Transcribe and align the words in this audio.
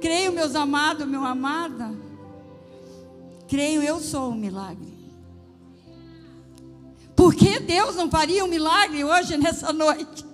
Creio, 0.00 0.32
meus 0.32 0.54
amados, 0.54 1.06
meu 1.06 1.24
amada. 1.24 1.92
Creio, 3.46 3.82
eu 3.82 4.00
sou 4.00 4.30
o 4.30 4.34
milagre. 4.34 4.90
Por 7.14 7.34
que 7.34 7.58
Deus 7.60 7.96
não 7.96 8.10
faria 8.10 8.44
um 8.44 8.48
milagre 8.48 9.04
hoje, 9.04 9.36
nessa 9.36 9.72
noite? 9.72 10.24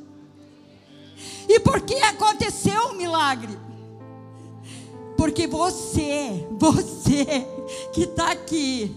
E 1.49 1.59
por 1.61 1.81
que 1.81 1.97
aconteceu 1.97 2.81
o 2.87 2.91
um 2.91 2.97
milagre? 2.97 3.59
Porque 5.17 5.47
você, 5.47 6.47
você 6.53 7.25
que 7.93 8.03
está 8.03 8.31
aqui, 8.31 8.95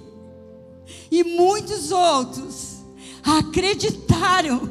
e 1.09 1.23
muitos 1.23 1.91
outros, 1.91 2.68
acreditaram 3.37 4.61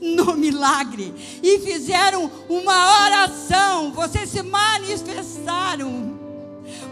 no 0.00 0.34
milagre 0.36 1.14
e 1.42 1.58
fizeram 1.60 2.30
uma 2.48 3.04
oração. 3.04 3.92
Vocês 3.92 4.28
se 4.30 4.42
manifestaram, 4.42 6.18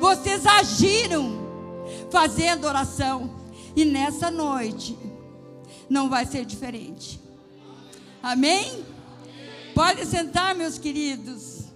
vocês 0.00 0.46
agiram 0.46 1.36
fazendo 2.10 2.66
oração. 2.66 3.34
E 3.74 3.84
nessa 3.84 4.30
noite 4.30 4.96
não 5.88 6.08
vai 6.08 6.24
ser 6.24 6.44
diferente. 6.44 7.20
Amém? 8.22 8.84
Pode 9.74 10.06
sentar, 10.06 10.54
meus 10.54 10.78
queridos. 10.78 11.66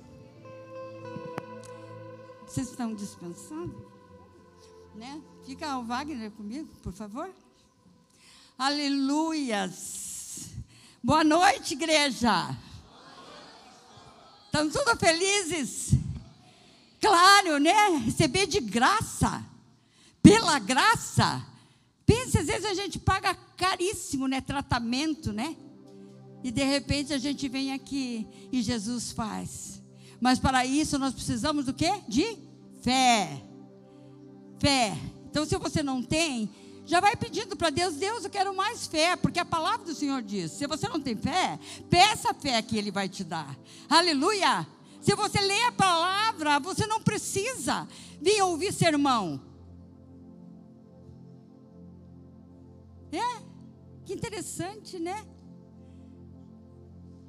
Vocês 2.46 2.70
estão 2.70 2.94
dispensando? 2.94 3.86
Né? 4.94 5.20
Fica 5.44 5.78
o 5.78 5.84
Wagner 5.84 6.30
comigo, 6.30 6.68
por 6.82 6.92
favor. 6.92 7.30
Aleluias. 8.60 10.50
Boa 11.02 11.24
noite, 11.24 11.72
igreja. 11.72 12.54
Estão 14.44 14.68
todos 14.68 15.00
felizes? 15.00 15.92
Claro, 17.00 17.56
né? 17.56 18.02
Receber 18.04 18.46
de 18.46 18.60
graça. 18.60 19.42
Pela 20.22 20.58
graça. 20.58 21.42
Pense, 22.04 22.36
às 22.36 22.48
vezes 22.48 22.66
a 22.66 22.74
gente 22.74 22.98
paga 22.98 23.34
caríssimo, 23.56 24.28
né? 24.28 24.42
Tratamento, 24.42 25.32
né? 25.32 25.56
E 26.44 26.50
de 26.50 26.62
repente 26.62 27.14
a 27.14 27.18
gente 27.18 27.48
vem 27.48 27.72
aqui 27.72 28.28
e 28.52 28.60
Jesus 28.60 29.10
faz. 29.10 29.82
Mas 30.20 30.38
para 30.38 30.66
isso 30.66 30.98
nós 30.98 31.14
precisamos 31.14 31.64
do 31.64 31.72
quê? 31.72 32.02
De 32.06 32.36
fé. 32.82 33.42
Fé. 34.58 34.98
Então, 35.30 35.46
se 35.46 35.56
você 35.56 35.82
não 35.82 36.02
tem, 36.02 36.50
já 36.90 36.98
vai 36.98 37.14
pedindo 37.14 37.54
para 37.54 37.70
Deus, 37.70 37.94
Deus, 37.94 38.24
eu 38.24 38.30
quero 38.30 38.52
mais 38.52 38.84
fé, 38.88 39.14
porque 39.14 39.38
a 39.38 39.44
palavra 39.44 39.86
do 39.86 39.94
Senhor 39.94 40.20
diz: 40.20 40.50
se 40.50 40.66
você 40.66 40.88
não 40.88 41.00
tem 41.00 41.14
fé, 41.14 41.56
peça 41.88 42.32
a 42.32 42.34
fé 42.34 42.60
que 42.60 42.76
Ele 42.76 42.90
vai 42.90 43.08
te 43.08 43.22
dar. 43.22 43.56
Aleluia! 43.88 44.66
Se 45.00 45.14
você 45.14 45.40
lê 45.40 45.62
a 45.66 45.72
palavra, 45.72 46.58
você 46.58 46.88
não 46.88 47.00
precisa 47.00 47.86
vir 48.20 48.42
ouvir 48.42 48.72
sermão. 48.72 49.40
É, 53.12 53.42
que 54.04 54.12
interessante, 54.12 54.98
né? 54.98 55.24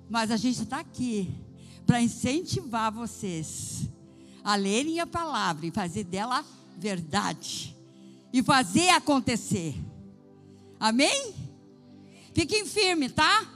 Mas 0.09 0.31
a 0.31 0.37
gente 0.37 0.63
está 0.63 0.79
aqui 0.79 1.31
para 1.85 2.01
incentivar 2.01 2.91
vocês 2.91 3.87
a 4.43 4.55
lerem 4.55 4.99
a 4.99 5.05
palavra 5.05 5.67
e 5.67 5.71
fazer 5.71 6.03
dela 6.03 6.43
verdade 6.79 7.79
e 8.33 8.41
fazer 8.41 8.89
acontecer. 8.89 9.75
Amém? 10.79 11.35
Fiquem 12.33 12.65
firmes, 12.65 13.11
tá? 13.11 13.47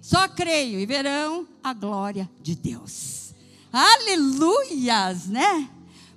Só 0.00 0.28
creio 0.28 0.78
e 0.78 0.86
verão 0.86 1.46
a 1.62 1.74
glória 1.74 2.30
de 2.40 2.54
Deus. 2.54 3.34
Aleluias, 3.72 5.26
né? 5.26 5.68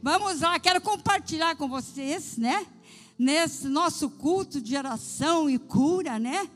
Vamos 0.02 0.42
lá, 0.42 0.58
quero 0.60 0.80
compartilhar 0.80 1.56
com 1.56 1.68
vocês, 1.68 2.38
né? 2.38 2.66
Nesse 3.18 3.68
nosso 3.68 4.10
culto 4.10 4.62
de 4.62 4.76
oração 4.78 5.50
e 5.50 5.60
cura, 5.60 6.18
né? 6.18 6.50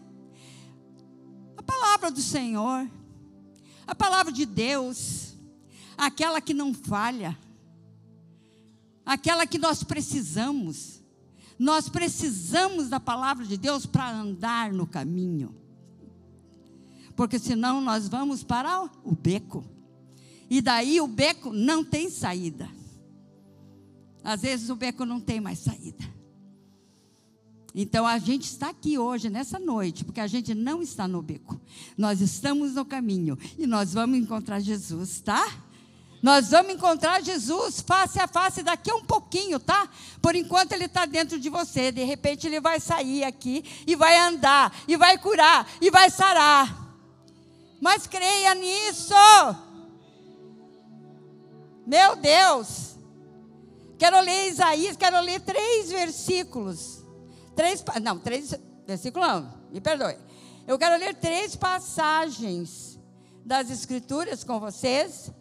A 1.58 1.62
palavra 1.62 2.10
do 2.10 2.22
Senhor, 2.22 2.90
a 3.86 3.94
palavra 3.94 4.32
de 4.32 4.46
Deus, 4.46 5.36
aquela 5.98 6.40
que 6.40 6.54
não 6.54 6.74
falha, 6.74 7.38
aquela 9.06 9.46
que 9.46 9.58
nós 9.58 9.84
precisamos. 9.84 11.04
Nós 11.58 11.88
precisamos 11.88 12.90
da 12.90 13.00
palavra 13.00 13.46
de 13.46 13.58
Deus 13.58 13.86
para 13.86 14.10
andar 14.12 14.74
no 14.74 14.86
caminho. 14.86 15.56
Porque 17.16 17.40
senão 17.40 17.80
nós 17.80 18.08
vamos 18.08 18.44
para 18.44 18.90
o 19.04 19.16
beco. 19.16 19.64
E 20.50 20.62
daí 20.62 21.00
o 21.00 21.08
beco 21.08 21.52
não 21.52 21.84
tem 21.84 22.10
saída. 22.10 22.70
Às 24.24 24.42
vezes 24.42 24.70
o 24.70 24.76
beco 24.76 25.06
não 25.06 25.20
tem 25.22 25.40
mais 25.40 25.60
saída. 25.60 26.04
Então 27.74 28.08
a 28.08 28.18
gente 28.18 28.46
está 28.46 28.70
aqui 28.70 28.98
hoje, 28.98 29.30
nessa 29.30 29.60
noite, 29.60 30.06
porque 30.06 30.22
a 30.22 30.28
gente 30.28 30.54
não 30.54 30.82
está 30.82 31.08
no 31.08 31.22
beco. 31.22 31.60
Nós 31.98 32.22
estamos 32.22 32.76
no 32.76 32.86
caminho 32.86 33.38
e 33.58 33.68
nós 33.68 33.94
vamos 33.94 34.18
encontrar 34.18 34.62
Jesus, 34.62 35.20
tá? 35.20 35.46
Nós 36.22 36.50
vamos 36.50 36.74
encontrar 36.74 37.22
Jesus 37.22 37.82
face 37.82 38.20
a 38.20 38.28
face 38.28 38.64
daqui 38.64 38.90
a 38.90 38.96
um 38.96 39.04
pouquinho, 39.04 39.60
tá? 39.60 39.88
Por 40.22 40.36
enquanto 40.36 40.72
ele 40.72 40.86
está 40.86 41.06
dentro 41.06 41.40
de 41.40 41.50
você. 41.50 41.92
De 41.92 42.04
repente 42.04 42.48
ele 42.48 42.60
vai 42.60 42.80
sair 42.80 43.24
aqui 43.24 43.64
e 43.86 43.96
vai 43.96 44.18
andar, 44.18 44.76
e 44.88 44.98
vai 44.98 45.18
curar, 45.18 45.68
e 45.80 45.92
vai 45.92 46.10
sarar. 46.10 46.86
Mas 47.80 48.08
creia 48.08 48.56
nisso. 48.56 49.14
Meu 51.86 52.16
Deus. 52.16 52.96
Quero 53.98 54.20
ler 54.22 54.50
Isaías, 54.50 54.98
quero 54.98 55.20
ler 55.22 55.40
três 55.42 55.90
versículos. 55.90 57.06
Três, 57.56 57.84
não, 58.02 58.20
três 58.20 58.54
versículos 58.86 59.28
não, 59.28 59.54
me 59.72 59.80
perdoe. 59.80 60.18
Eu 60.68 60.78
quero 60.78 60.98
ler 60.98 61.16
três 61.16 61.56
passagens 61.56 63.00
das 63.46 63.70
Escrituras 63.70 64.44
com 64.44 64.60
vocês 64.60 65.32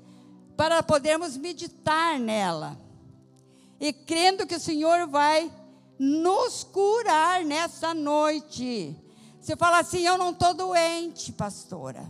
para 0.57 0.83
podermos 0.83 1.37
meditar 1.37 2.19
nela. 2.19 2.79
E 3.81 3.93
crendo 3.93 4.47
que 4.47 4.55
o 4.55 4.61
Senhor 4.61 5.07
vai 5.09 5.51
nos 5.99 6.65
curar 6.65 7.45
nessa 7.45 7.93
noite. 7.93 8.97
Você 9.41 9.57
fala 9.57 9.81
assim: 9.81 10.01
Eu 10.01 10.17
não 10.17 10.31
estou 10.31 10.55
doente, 10.55 11.33
pastora. 11.33 12.07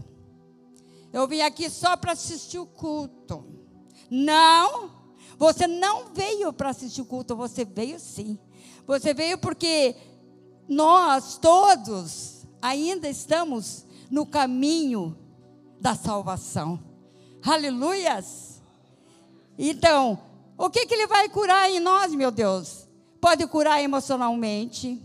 Eu 1.12 1.28
vim 1.28 1.40
aqui 1.40 1.70
só 1.70 1.96
para 1.96 2.12
assistir 2.12 2.58
o 2.58 2.66
culto. 2.66 3.44
Não, 4.10 4.90
você 5.38 5.66
não 5.66 6.12
veio 6.12 6.52
para 6.52 6.70
assistir 6.70 7.02
o 7.02 7.06
culto, 7.06 7.36
você 7.36 7.64
veio 7.64 7.98
sim. 7.98 8.38
Você 8.86 9.14
veio 9.14 9.38
porque 9.38 9.96
nós 10.68 11.38
todos 11.38 12.46
ainda 12.60 13.08
estamos 13.08 13.86
no 14.10 14.26
caminho 14.26 15.16
da 15.80 15.94
salvação. 15.94 16.93
Aleluias! 17.44 18.62
Então, 19.58 20.18
o 20.56 20.70
que, 20.70 20.86
que 20.86 20.94
ele 20.94 21.06
vai 21.06 21.28
curar 21.28 21.70
em 21.70 21.78
nós, 21.78 22.14
meu 22.14 22.30
Deus? 22.30 22.88
Pode 23.20 23.46
curar 23.46 23.82
emocionalmente, 23.82 25.00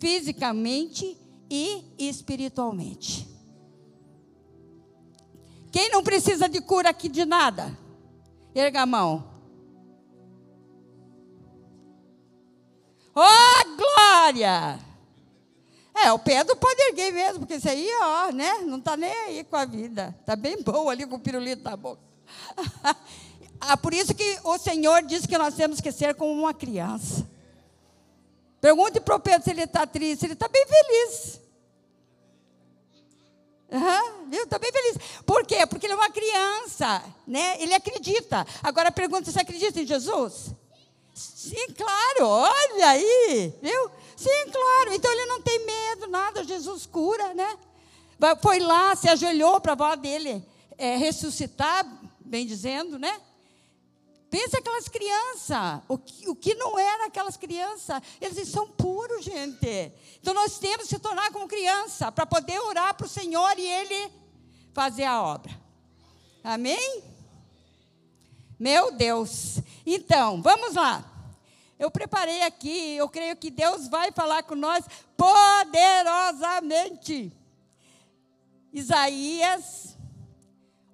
fisicamente 0.00 1.16
e 1.48 1.84
espiritualmente. 1.98 3.28
Quem 5.70 5.90
não 5.90 6.02
precisa 6.02 6.48
de 6.48 6.60
cura 6.60 6.90
aqui 6.90 7.08
de 7.08 7.24
nada? 7.24 7.76
Erga 8.54 8.82
a 8.82 8.86
mão. 8.86 9.36
Oh, 13.14 13.76
glória! 13.76 14.78
É, 15.96 16.12
o 16.12 16.18
Pedro 16.18 16.54
pode 16.56 16.80
erguer 16.82 17.12
mesmo, 17.12 17.40
porque 17.40 17.54
isso 17.54 17.68
aí, 17.68 17.88
ó, 18.02 18.30
né? 18.30 18.58
Não 18.58 18.78
está 18.78 18.96
nem 18.96 19.10
aí 19.10 19.44
com 19.44 19.56
a 19.56 19.64
vida. 19.64 20.14
Está 20.20 20.36
bem 20.36 20.62
bom 20.62 20.90
ali 20.90 21.06
com 21.06 21.16
o 21.16 21.20
pirulito 21.20 21.62
da 21.62 21.76
boca. 21.76 22.02
ah, 23.60 23.76
por 23.76 23.94
isso 23.94 24.14
que 24.14 24.38
o 24.44 24.58
Senhor 24.58 25.02
diz 25.02 25.24
que 25.24 25.38
nós 25.38 25.54
temos 25.54 25.80
que 25.80 25.90
ser 25.90 26.14
como 26.14 26.32
uma 26.32 26.52
criança. 26.52 27.26
Pergunte 28.60 29.00
para 29.00 29.16
o 29.16 29.20
Pedro 29.20 29.42
se 29.42 29.50
ele 29.50 29.62
está 29.62 29.86
triste. 29.86 30.26
Ele 30.26 30.34
está 30.34 30.48
bem 30.48 30.66
feliz. 30.66 31.40
Uhum, 33.70 34.30
viu? 34.30 34.44
Está 34.44 34.58
bem 34.58 34.70
feliz. 34.70 34.98
Por 35.24 35.46
quê? 35.46 35.66
Porque 35.66 35.86
ele 35.86 35.94
é 35.94 35.96
uma 35.96 36.10
criança, 36.10 37.02
né? 37.26 37.60
Ele 37.60 37.74
acredita. 37.74 38.46
Agora 38.62 38.92
pergunta 38.92 39.30
se 39.30 39.40
acredita 39.40 39.80
em 39.80 39.86
Jesus? 39.86 40.50
Sim, 41.14 41.66
claro. 41.76 42.28
Olha 42.28 42.88
aí, 42.88 43.54
viu? 43.62 43.90
Sim, 44.16 44.50
claro. 44.50 44.94
Então 44.94 45.12
ele 45.12 45.26
não 45.26 45.40
tem. 45.42 45.55
Jesus 46.56 46.86
cura, 46.86 47.34
né? 47.34 47.58
Foi 48.40 48.58
lá, 48.58 48.96
se 48.96 49.08
ajoelhou 49.08 49.60
para 49.60 49.72
a 49.72 49.74
avó 49.74 49.94
dele 49.94 50.44
é, 50.78 50.96
ressuscitar, 50.96 51.86
bem 52.20 52.46
dizendo, 52.46 52.98
né? 52.98 53.20
Pensa 54.28 54.58
aquelas 54.58 54.88
crianças, 54.88 55.80
o 55.88 55.96
que, 55.96 56.28
o 56.28 56.34
que 56.34 56.54
não 56.54 56.78
era 56.78 57.06
aquelas 57.06 57.36
crianças, 57.36 58.02
eles 58.20 58.48
são 58.48 58.66
puros, 58.68 59.24
gente. 59.24 59.92
Então 60.20 60.34
nós 60.34 60.58
temos 60.58 60.88
que 60.88 60.94
se 60.94 60.98
tornar 60.98 61.30
como 61.30 61.46
criança, 61.46 62.10
para 62.10 62.26
poder 62.26 62.58
orar 62.60 62.94
para 62.94 63.06
o 63.06 63.08
Senhor 63.08 63.58
e 63.58 63.66
Ele 63.66 64.12
fazer 64.74 65.04
a 65.04 65.22
obra. 65.22 65.58
Amém? 66.42 67.02
Meu 68.58 68.92
Deus. 68.92 69.58
Então, 69.84 70.42
vamos 70.42 70.74
lá. 70.74 71.04
Eu 71.78 71.90
preparei 71.90 72.42
aqui, 72.42 72.96
eu 72.96 73.08
creio 73.08 73.36
que 73.36 73.50
Deus 73.50 73.88
vai 73.88 74.10
falar 74.10 74.42
com 74.42 74.54
nós 74.54 74.86
poderosamente. 75.16 77.32
Isaías 78.72 79.96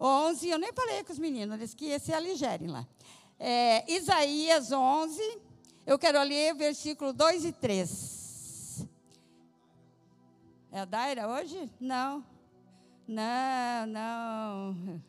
11, 0.01 0.49
eu 0.49 0.59
nem 0.59 0.73
falei 0.73 1.05
com 1.05 1.13
os 1.13 1.19
meninos, 1.19 1.57
eles 1.57 1.75
que 1.75 1.99
se 2.01 2.13
aligerem 2.13 2.67
lá. 2.67 2.87
É, 3.39 3.91
Isaías 3.93 4.73
11, 4.73 5.23
eu 5.87 5.99
quero 5.99 6.21
ler 6.23 6.55
versículo 6.55 7.13
2 7.13 7.45
e 7.45 7.53
3. 7.53 8.87
É 10.73 10.81
a 10.81 10.85
Daira 10.85 11.29
hoje? 11.29 11.71
Não. 11.79 12.25
Não, 13.07 13.87
não. 13.87 15.03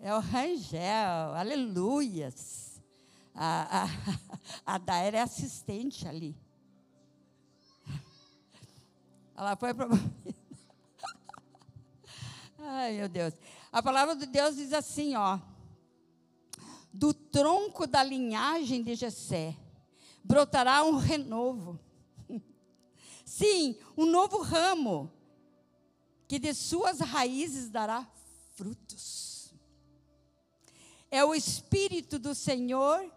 É 0.00 0.14
o 0.14 0.20
Rangel, 0.20 1.34
aleluias. 1.34 2.67
A, 3.40 3.88
a, 4.66 4.78
Daira 4.82 5.18
é 5.18 5.20
assistente 5.20 6.08
ali. 6.08 6.36
Ela 9.36 9.54
foi 9.54 9.72
para. 9.72 9.86
Ai, 12.58 12.96
meu 12.96 13.08
Deus. 13.08 13.32
A 13.70 13.80
palavra 13.80 14.16
de 14.16 14.26
Deus 14.26 14.56
diz 14.56 14.72
assim, 14.72 15.14
ó. 15.14 15.38
Do 16.92 17.14
tronco 17.14 17.86
da 17.86 18.02
linhagem 18.02 18.82
de 18.82 18.96
Jessé 18.96 19.56
brotará 20.24 20.82
um 20.82 20.96
renovo. 20.96 21.78
Sim, 23.24 23.78
um 23.96 24.04
novo 24.04 24.42
ramo 24.42 25.08
que 26.26 26.40
de 26.40 26.52
suas 26.52 26.98
raízes 26.98 27.70
dará 27.70 28.04
frutos. 28.56 29.54
É 31.08 31.24
o 31.24 31.36
espírito 31.36 32.18
do 32.18 32.34
Senhor 32.34 33.16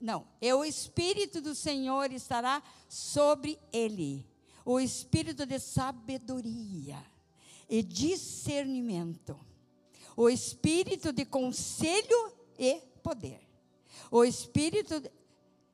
não, 0.00 0.26
é 0.40 0.54
o 0.54 0.64
Espírito 0.64 1.40
do 1.40 1.54
Senhor 1.54 2.10
estará 2.12 2.62
sobre 2.88 3.58
ele, 3.72 4.26
o 4.64 4.80
Espírito 4.80 5.44
de 5.44 5.58
sabedoria 5.58 7.04
e 7.68 7.82
discernimento, 7.82 9.38
o 10.16 10.28
espírito 10.28 11.12
de 11.12 11.24
conselho 11.24 12.32
e 12.58 12.82
poder, 13.02 13.40
o 14.10 14.24
espírito 14.24 15.00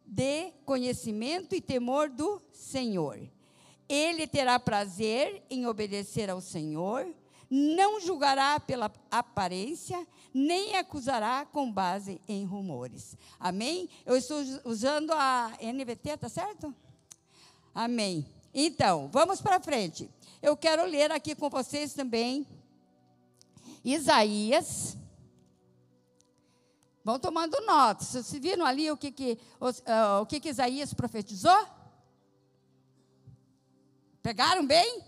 de 0.05 0.53
conhecimento 0.65 1.55
e 1.55 1.61
temor 1.61 2.11
do 2.11 2.41
Senhor. 2.53 3.19
Ele 3.89 4.27
terá 4.27 4.61
prazer 4.61 5.43
em 5.49 5.67
obedecer 5.67 6.29
ao 6.29 6.41
Senhor, 6.41 7.07
não 7.51 8.01
julgará 8.01 8.59
pela 8.59 8.93
aparência, 9.11 10.07
nem 10.33 10.77
acusará 10.77 11.47
com 11.47 11.71
base 11.71 12.21
em 12.29 12.45
rumores. 12.45 13.17
Amém? 13.39 13.89
Eu 14.05 14.17
estou 14.17 14.39
usando 14.65 15.13
a 15.13 15.53
NVT, 15.61 16.17
tá 16.17 16.29
certo? 16.29 16.75
Amém. 17.75 18.27
Então, 18.53 19.09
vamos 19.13 19.41
para 19.41 19.61
frente 19.61 20.11
eu 20.47 20.57
quero 20.57 20.85
ler 20.85 21.11
aqui 21.11 21.35
com 21.35 21.51
vocês 21.51 21.93
também 21.93 22.47
Isaías. 23.85 24.97
Vão 27.05 27.19
tomando 27.19 27.61
notas. 27.63 28.09
Vocês 28.09 28.41
viram 28.41 28.65
ali 28.65 28.91
o 28.91 28.97
que, 28.97 29.11
que, 29.11 29.39
uh, 29.61 30.21
o 30.23 30.27
que, 30.27 30.41
que 30.41 30.49
Isaías 30.49 30.95
profetizou? 30.95 31.67
Pegaram 34.23 34.67
bem? 34.67 35.05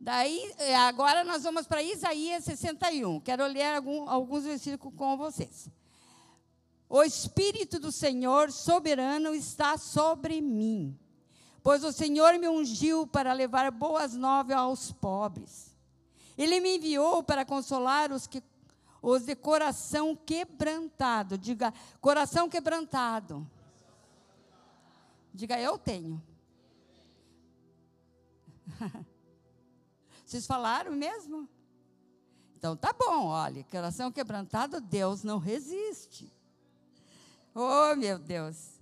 Daí, 0.00 0.54
eh, 0.58 0.76
agora 0.76 1.24
nós 1.24 1.42
vamos 1.42 1.66
para 1.66 1.82
Isaías 1.82 2.44
61. 2.44 3.20
Quero 3.20 3.46
ler 3.46 3.74
algum, 3.74 4.08
alguns 4.08 4.44
versículos 4.44 4.94
com 4.96 5.16
vocês. 5.16 5.68
O 6.88 7.02
Espírito 7.02 7.78
do 7.78 7.92
Senhor 7.92 8.50
soberano 8.50 9.34
está 9.34 9.76
sobre 9.76 10.40
mim 10.40 10.98
pois 11.68 11.84
o 11.84 11.92
Senhor 11.92 12.38
me 12.38 12.48
ungiu 12.48 13.06
para 13.06 13.30
levar 13.34 13.70
boas 13.70 14.14
novas 14.14 14.56
aos 14.56 14.90
pobres. 14.90 15.76
Ele 16.34 16.60
me 16.60 16.76
enviou 16.76 17.22
para 17.22 17.44
consolar 17.44 18.10
os 18.10 18.26
que 18.26 18.42
os 19.02 19.26
de 19.26 19.36
coração 19.36 20.16
quebrantado. 20.16 21.36
Diga, 21.36 21.74
coração 22.00 22.48
quebrantado. 22.48 23.46
Diga, 25.34 25.60
eu 25.60 25.76
tenho. 25.76 26.22
Vocês 30.28 30.46
falaram 30.46 30.92
mesmo? 30.92 31.48
Então 32.58 32.76
tá 32.76 32.92
bom, 32.92 33.28
olha, 33.28 33.64
coração 33.64 34.12
quebrantado, 34.12 34.78
Deus 34.78 35.22
não 35.22 35.38
resiste. 35.38 36.30
Oh, 37.54 37.96
meu 37.96 38.18
Deus. 38.18 38.78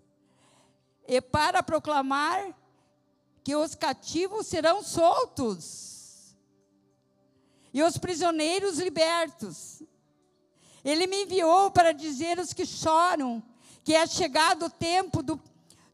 E 1.07 1.21
para 1.21 1.63
proclamar 1.63 2.53
que 3.45 3.55
os 3.55 3.77
cativos 3.77 4.49
serão 4.49 4.83
soltos 4.83 6.35
e 7.73 7.81
os 7.81 7.97
prisioneiros 7.97 8.81
libertos. 8.81 9.85
Ele 10.85 11.07
me 11.07 11.23
enviou 11.23 11.71
para 11.71 11.93
dizer 11.93 12.41
aos 12.41 12.53
que 12.53 12.67
choram 12.67 13.41
que 13.85 13.95
é 13.95 14.05
chegado 14.05 14.65
o 14.65 14.71
tempo 14.71 15.23
do, 15.23 15.41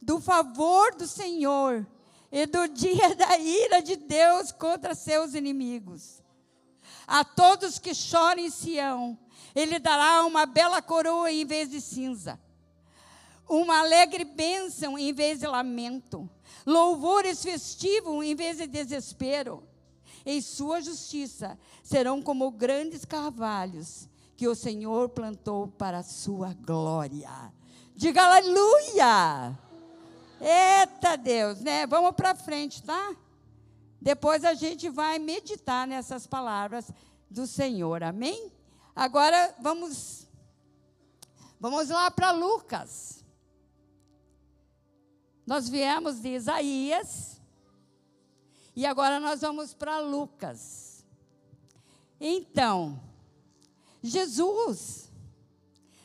do 0.00 0.18
favor 0.18 0.94
do 0.94 1.06
Senhor 1.06 1.86
e 2.32 2.46
do 2.46 2.66
dia 2.66 3.14
da 3.14 3.38
ira 3.38 3.82
de 3.82 3.94
Deus 3.94 4.50
contra 4.50 4.94
seus 4.94 5.34
inimigos. 5.34 6.22
A 7.06 7.22
todos 7.24 7.78
que 7.78 7.94
choram 7.94 8.40
em 8.40 8.50
Sião, 8.50 9.18
Ele 9.54 9.78
dará 9.78 10.24
uma 10.24 10.46
bela 10.46 10.80
coroa 10.80 11.30
em 11.30 11.44
vez 11.44 11.68
de 11.68 11.80
cinza, 11.80 12.40
uma 13.48 13.80
alegre 13.80 14.24
bênção 14.24 14.98
em 14.98 15.12
vez 15.12 15.40
de 15.40 15.46
lamento 15.46 16.28
louvores 16.66 17.42
festivos 17.42 18.24
em 18.24 18.34
vez 18.34 18.58
de 18.58 18.66
desespero. 18.66 19.62
Em 20.24 20.40
sua 20.40 20.80
justiça 20.80 21.58
serão 21.82 22.22
como 22.22 22.50
grandes 22.50 23.04
carvalhos 23.04 24.08
que 24.36 24.46
o 24.46 24.54
Senhor 24.54 25.08
plantou 25.08 25.68
para 25.68 25.98
a 25.98 26.02
sua 26.02 26.54
glória. 26.54 27.52
Diga 27.96 28.22
aleluia! 28.22 29.58
Eita 30.44 31.16
Deus, 31.16 31.60
né? 31.60 31.86
Vamos 31.86 32.16
para 32.16 32.34
frente, 32.34 32.82
tá? 32.82 33.14
Depois 34.00 34.44
a 34.44 34.54
gente 34.54 34.88
vai 34.88 35.20
meditar 35.20 35.86
nessas 35.86 36.26
palavras 36.26 36.90
do 37.30 37.46
Senhor. 37.46 38.02
Amém? 38.02 38.50
Agora 38.94 39.54
vamos 39.60 40.26
vamos 41.60 41.88
lá 41.88 42.10
para 42.10 42.32
Lucas. 42.32 43.24
Nós 45.46 45.68
viemos 45.68 46.20
de 46.20 46.30
Isaías 46.30 47.40
e 48.74 48.84
agora 48.84 49.20
nós 49.20 49.42
vamos 49.42 49.72
para 49.72 50.00
Lucas. 50.00 51.04
Então, 52.20 53.00
Jesus, 54.02 55.01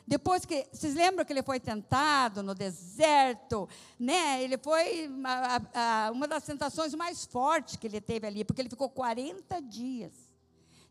depois 0.08 0.46
que 0.46 0.68
vocês 0.72 0.96
lembram 0.96 1.26
que 1.26 1.34
ele 1.34 1.44
foi 1.44 1.60
tentado 1.60 2.42
no 2.42 2.56
deserto, 2.56 3.68
né? 4.00 4.42
Ele 4.42 4.58
foi 4.58 5.12
a, 5.24 6.08
a, 6.08 6.12
uma 6.12 6.28
das 6.28 6.44
tentações 6.44 6.96
mais 6.96 7.26
fortes 7.26 7.76
que 7.76 7.86
ele 7.86 8.00
teve 8.00 8.26
ali, 8.26 8.46
porque 8.46 8.62
ele 8.62 8.70
ficou 8.70 8.90
40 8.90 9.62
dias 9.62 10.14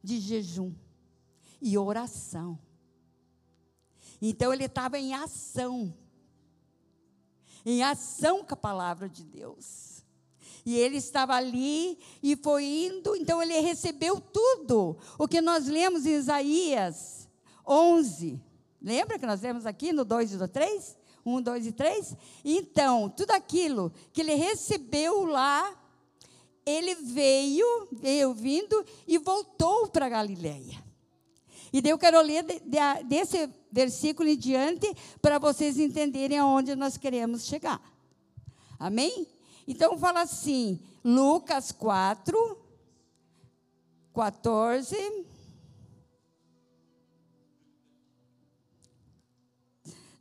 de 0.03 0.21
jejum 0.21 0.73
e 1.63 1.79
oração. 1.79 2.59
Então 4.21 4.53
ele 4.53 4.65
estava 4.65 4.99
em 4.99 5.15
ação 5.15 5.95
em 7.67 7.83
ação 7.83 8.45
com 8.45 8.55
a 8.55 8.57
palavra 8.57 9.09
de 9.09 9.25
Deus. 9.25 10.05
E 10.65 10.77
ele 10.77 10.97
estava 10.97 11.35
ali 11.35 11.99
e 12.23 12.37
foi 12.37 12.65
indo, 12.65 13.17
então 13.17 13.43
ele 13.43 13.59
recebeu 13.59 14.21
tudo 14.21 14.97
o 15.19 15.27
que 15.27 15.41
nós 15.41 15.67
lemos 15.67 16.07
em 16.07 16.13
Isaías 16.13 17.29
11. 17.67 18.41
Lembra 18.87 19.19
que 19.19 19.27
nós 19.27 19.41
lemos 19.41 19.67
aqui 19.67 19.93
no 19.93 20.05
2 20.05 20.35
e 20.35 20.37
no 20.37 20.47
3? 20.47 20.97
1, 21.27 21.43
2 21.43 21.67
e 21.67 21.73
3? 21.73 22.17
Então, 22.45 23.09
tudo 23.09 23.33
aquilo 23.33 23.93
que 24.13 24.21
ele 24.21 24.35
recebeu 24.35 25.25
lá, 25.25 25.77
ele 26.65 26.95
veio, 26.95 27.89
veio 27.91 28.33
vindo 28.33 28.87
e 29.05 29.19
voltou 29.19 29.89
para 29.89 30.09
Galiléia. 30.09 30.81
E 31.73 31.83
daí 31.83 31.91
eu 31.91 31.99
quero 31.99 32.21
ler 32.21 32.45
de, 32.45 32.61
de, 32.61 32.79
desse 33.09 33.51
versículo 33.73 34.29
em 34.29 34.37
diante 34.37 34.87
para 35.21 35.41
vocês 35.41 35.81
entenderem 35.81 36.39
aonde 36.39 36.77
nós 36.77 36.97
queremos 36.97 37.45
chegar. 37.45 37.83
Amém? 38.79 39.27
Então 39.67 39.99
fala 39.99 40.21
assim, 40.21 40.79
Lucas 41.05 41.73
4, 41.73 42.57
14. 44.15 44.97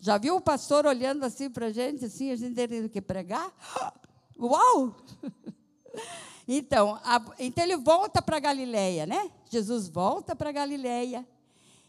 Já 0.05 0.19
viu 0.19 0.35
o 0.35 0.41
pastor 0.41 0.85
olhando 0.85 1.23
assim 1.23 1.49
para 1.49 1.65
a 1.65 1.71
gente, 1.71 2.05
assim, 2.05 2.29
a 2.29 2.35
gente 2.35 2.53
tendo 2.53 2.87
que 2.87 3.01
pregar? 3.01 3.51
Uau! 4.39 4.95
Então, 6.47 6.99
a, 7.03 7.25
então 7.39 7.63
ele 7.63 7.75
volta 7.75 8.21
para 8.21 8.37
Galileia, 8.37 9.07
né? 9.07 9.31
Jesus 9.49 9.87
volta 9.87 10.35
para 10.35 10.51
Galileia. 10.51 11.27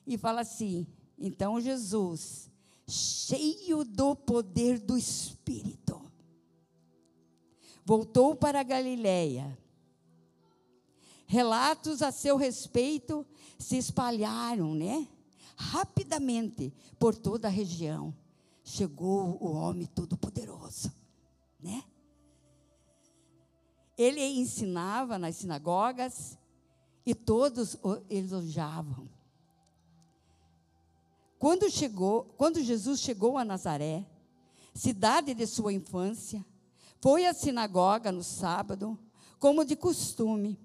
e 0.07 0.17
fala 0.17 0.41
assim: 0.41 0.87
então 1.19 1.61
Jesus, 1.61 2.51
cheio 2.89 3.85
do 3.85 4.17
poder 4.17 4.79
do 4.79 4.97
Espírito, 4.97 6.01
voltou 7.85 8.35
para 8.35 8.61
a 8.61 8.63
Galiléia. 8.63 9.59
Relatos 11.27 12.01
a 12.01 12.11
seu 12.11 12.39
respeito 12.39 13.27
se 13.59 13.77
espalharam, 13.77 14.75
né? 14.75 15.07
Rapidamente 15.57 16.73
por 16.99 17.15
toda 17.15 17.49
a 17.49 17.51
região. 17.51 18.15
Chegou 18.63 19.39
o 19.41 19.53
homem 19.53 19.87
todo-poderoso, 19.87 20.93
né? 21.61 21.83
Ele 23.97 24.23
ensinava 24.23 25.19
nas 25.19 25.37
sinagogas 25.37 26.37
e 27.05 27.15
todos 27.15 27.79
elogiavam. 28.11 29.09
Quando 31.39 31.71
chegou, 31.71 32.25
quando 32.37 32.63
Jesus 32.63 33.01
chegou 33.01 33.39
a 33.39 33.45
Nazaré, 33.45 34.05
cidade 34.75 35.33
de 35.33 35.47
sua 35.47 35.73
infância, 35.73 36.45
foi 37.01 37.27
à 37.27 37.33
sinagoga 37.33 38.11
no 38.11 38.23
sábado, 38.23 38.99
como 39.39 39.65
de 39.65 39.77
costume. 39.77 40.59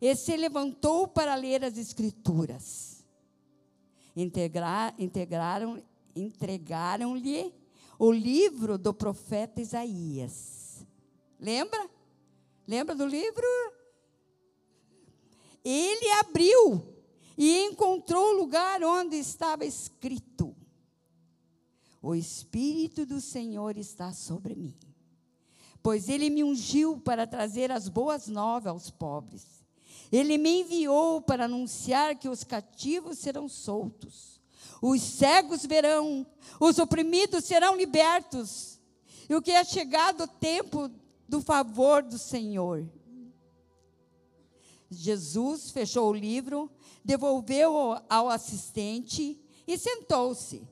E 0.00 0.14
se 0.16 0.36
levantou 0.36 1.06
para 1.06 1.34
ler 1.34 1.64
as 1.64 1.78
escrituras. 1.78 2.95
Integrar, 4.16 4.94
integraram, 4.98 5.82
entregaram-lhe 6.14 7.52
o 7.98 8.10
livro 8.10 8.78
do 8.78 8.94
profeta 8.94 9.60
Isaías. 9.60 10.86
Lembra? 11.38 11.90
Lembra 12.66 12.94
do 12.94 13.06
livro? 13.06 13.46
Ele 15.62 16.10
abriu 16.20 16.96
e 17.36 17.64
encontrou 17.64 18.30
o 18.30 18.38
lugar 18.38 18.82
onde 18.82 19.16
estava 19.16 19.64
escrito: 19.64 20.56
O 22.00 22.14
Espírito 22.14 23.04
do 23.04 23.20
Senhor 23.20 23.76
está 23.76 24.12
sobre 24.12 24.54
mim, 24.54 24.74
pois 25.82 26.08
ele 26.08 26.30
me 26.30 26.42
ungiu 26.42 26.98
para 27.00 27.26
trazer 27.26 27.70
as 27.70 27.88
boas 27.88 28.28
novas 28.28 28.68
aos 28.68 28.90
pobres. 28.90 29.65
Ele 30.10 30.38
me 30.38 30.60
enviou 30.60 31.20
para 31.20 31.44
anunciar 31.44 32.16
que 32.16 32.28
os 32.28 32.44
cativos 32.44 33.18
serão 33.18 33.48
soltos, 33.48 34.40
os 34.80 35.02
cegos 35.02 35.64
verão, 35.64 36.26
os 36.60 36.78
oprimidos 36.78 37.44
serão 37.44 37.76
libertos, 37.76 38.78
e 39.28 39.34
o 39.34 39.42
que 39.42 39.50
é 39.50 39.64
chegado 39.64 40.24
o 40.24 40.28
tempo 40.28 40.90
do 41.28 41.40
favor 41.40 42.02
do 42.02 42.18
Senhor. 42.18 42.88
Jesus 44.90 45.70
fechou 45.70 46.10
o 46.10 46.14
livro, 46.14 46.70
devolveu 47.04 48.00
ao 48.08 48.28
assistente 48.28 49.40
e 49.66 49.76
sentou-se. 49.76 50.66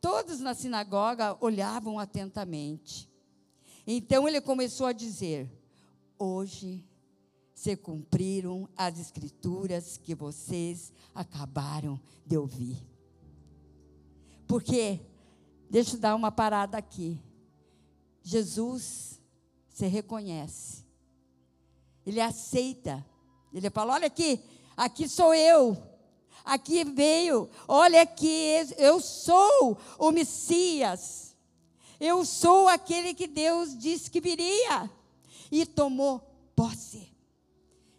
Todos 0.00 0.40
na 0.40 0.52
sinagoga 0.52 1.36
olhavam 1.40 1.98
atentamente. 1.98 3.08
Então 3.86 4.26
ele 4.28 4.40
começou 4.40 4.86
a 4.86 4.92
dizer: 4.92 5.48
Hoje 6.18 6.84
se 7.62 7.76
cumpriram 7.76 8.68
as 8.76 8.98
escrituras 8.98 9.96
que 9.96 10.14
vocês 10.14 10.92
acabaram 11.14 12.00
de 12.26 12.36
ouvir. 12.36 12.76
Porque, 14.46 15.00
deixa 15.70 15.96
eu 15.96 16.00
dar 16.00 16.14
uma 16.14 16.32
parada 16.32 16.76
aqui. 16.76 17.20
Jesus 18.22 19.20
se 19.68 19.86
reconhece, 19.86 20.84
ele 22.04 22.20
aceita 22.20 23.04
ele 23.52 23.70
falou: 23.70 23.94
Olha 23.94 24.06
aqui, 24.06 24.40
aqui 24.76 25.08
sou 25.08 25.34
eu. 25.34 25.76
Aqui 26.44 26.82
veio, 26.82 27.48
olha 27.68 28.02
aqui, 28.02 28.66
eu 28.76 29.00
sou 29.00 29.78
o 29.96 30.10
Messias. 30.10 31.36
Eu 32.00 32.24
sou 32.24 32.66
aquele 32.66 33.14
que 33.14 33.28
Deus 33.28 33.78
disse 33.78 34.10
que 34.10 34.20
viria. 34.20 34.90
E 35.52 35.64
tomou 35.64 36.18
posse. 36.56 37.11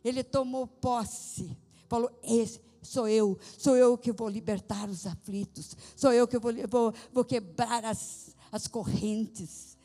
Ele 0.03 0.23
tomou 0.23 0.67
posse. 0.67 1.57
Falou: 1.87 2.11
Esse 2.23 2.59
sou 2.83 3.07
eu, 3.07 3.39
sou 3.57 3.75
eu 3.75 3.97
que 3.97 4.11
vou 4.11 4.29
libertar 4.29 4.89
os 4.89 5.07
aflitos, 5.07 5.75
sou 5.95 6.11
eu 6.11 6.27
que 6.27 6.37
vou, 6.37 6.51
vou, 6.67 6.93
vou 7.11 7.25
quebrar 7.25 7.85
as, 7.85 8.35
as 8.51 8.67
correntes. 8.67 9.77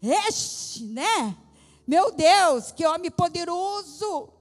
Este, 0.00 0.84
né? 0.84 1.36
Meu 1.86 2.12
Deus, 2.12 2.72
que 2.72 2.86
homem 2.86 3.10
poderoso! 3.10 4.32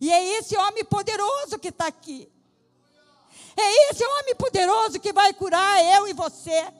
E 0.00 0.12
é 0.12 0.38
esse 0.38 0.56
homem 0.56 0.84
poderoso 0.84 1.58
que 1.58 1.68
está 1.68 1.86
aqui. 1.86 2.30
É 3.56 3.90
esse 3.90 4.04
homem 4.04 4.34
poderoso 4.34 5.00
que 5.00 5.12
vai 5.12 5.32
curar 5.32 5.82
eu 5.82 6.06
e 6.06 6.12
você. 6.12 6.70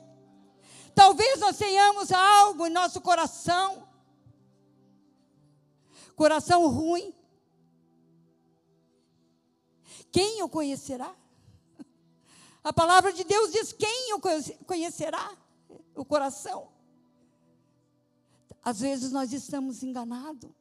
Talvez 0.93 1.39
nós 1.39 1.57
tenhamos 1.57 2.11
algo 2.11 2.67
em 2.67 2.71
nosso 2.71 3.01
coração, 3.01 3.86
coração 6.17 6.67
ruim. 6.67 7.13
Quem 10.11 10.43
o 10.43 10.49
conhecerá? 10.49 11.15
A 12.61 12.73
palavra 12.73 13.13
de 13.13 13.23
Deus 13.23 13.53
diz: 13.53 13.71
quem 13.71 14.13
o 14.13 14.19
conhecerá? 14.65 15.37
O 15.95 16.03
coração. 16.03 16.69
Às 18.61 18.81
vezes 18.81 19.13
nós 19.13 19.31
estamos 19.31 19.81
enganados 19.83 20.51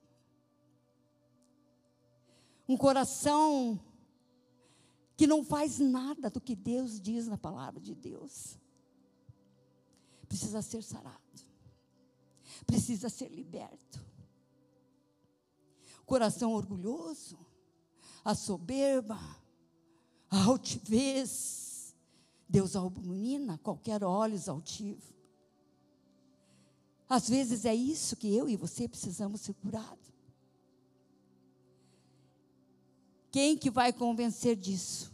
um 2.69 2.77
coração 2.77 3.81
que 5.17 5.27
não 5.27 5.43
faz 5.45 5.79
nada 5.79 6.29
do 6.29 6.41
que 6.41 6.55
Deus 6.55 7.01
diz 7.01 7.27
na 7.27 7.39
palavra 7.39 7.81
de 7.81 7.95
Deus. 7.95 8.59
Precisa 10.29 10.61
ser 10.61 10.83
sarado. 10.83 11.17
Precisa 12.67 13.09
ser 13.09 13.29
liberto. 13.29 14.06
Coração 16.07 16.53
orgulhoso, 16.53 17.37
a 18.25 18.35
soberba, 18.35 19.19
a 20.31 20.45
altivez. 20.45 21.95
Deus 22.49 22.77
abomina 22.77 23.59
qualquer 23.59 24.05
olhos 24.05 24.49
altivo. 24.49 25.13
Às 27.09 27.29
vezes 27.29 27.65
é 27.65 27.75
isso 27.75 28.17
que 28.17 28.35
eu 28.35 28.49
e 28.49 28.57
você 28.57 28.89
precisamos 28.89 29.41
ser 29.41 29.55
curados. 29.55 30.07
Quem 33.31 33.59
que 33.59 33.71
vai 33.71 33.93
convencer 33.93 34.57
disso? 34.57 35.13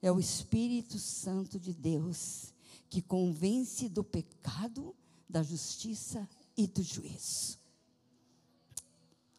É 0.00 0.12
o 0.12 0.20
Espírito 0.20 0.98
Santo 0.98 1.58
de 1.58 1.74
Deus, 1.74 2.54
que 2.88 3.02
convence 3.02 3.88
do 3.88 4.04
pecado, 4.04 4.94
da 5.28 5.42
justiça 5.42 6.28
e 6.56 6.66
do 6.66 6.82
juízo. 6.82 7.57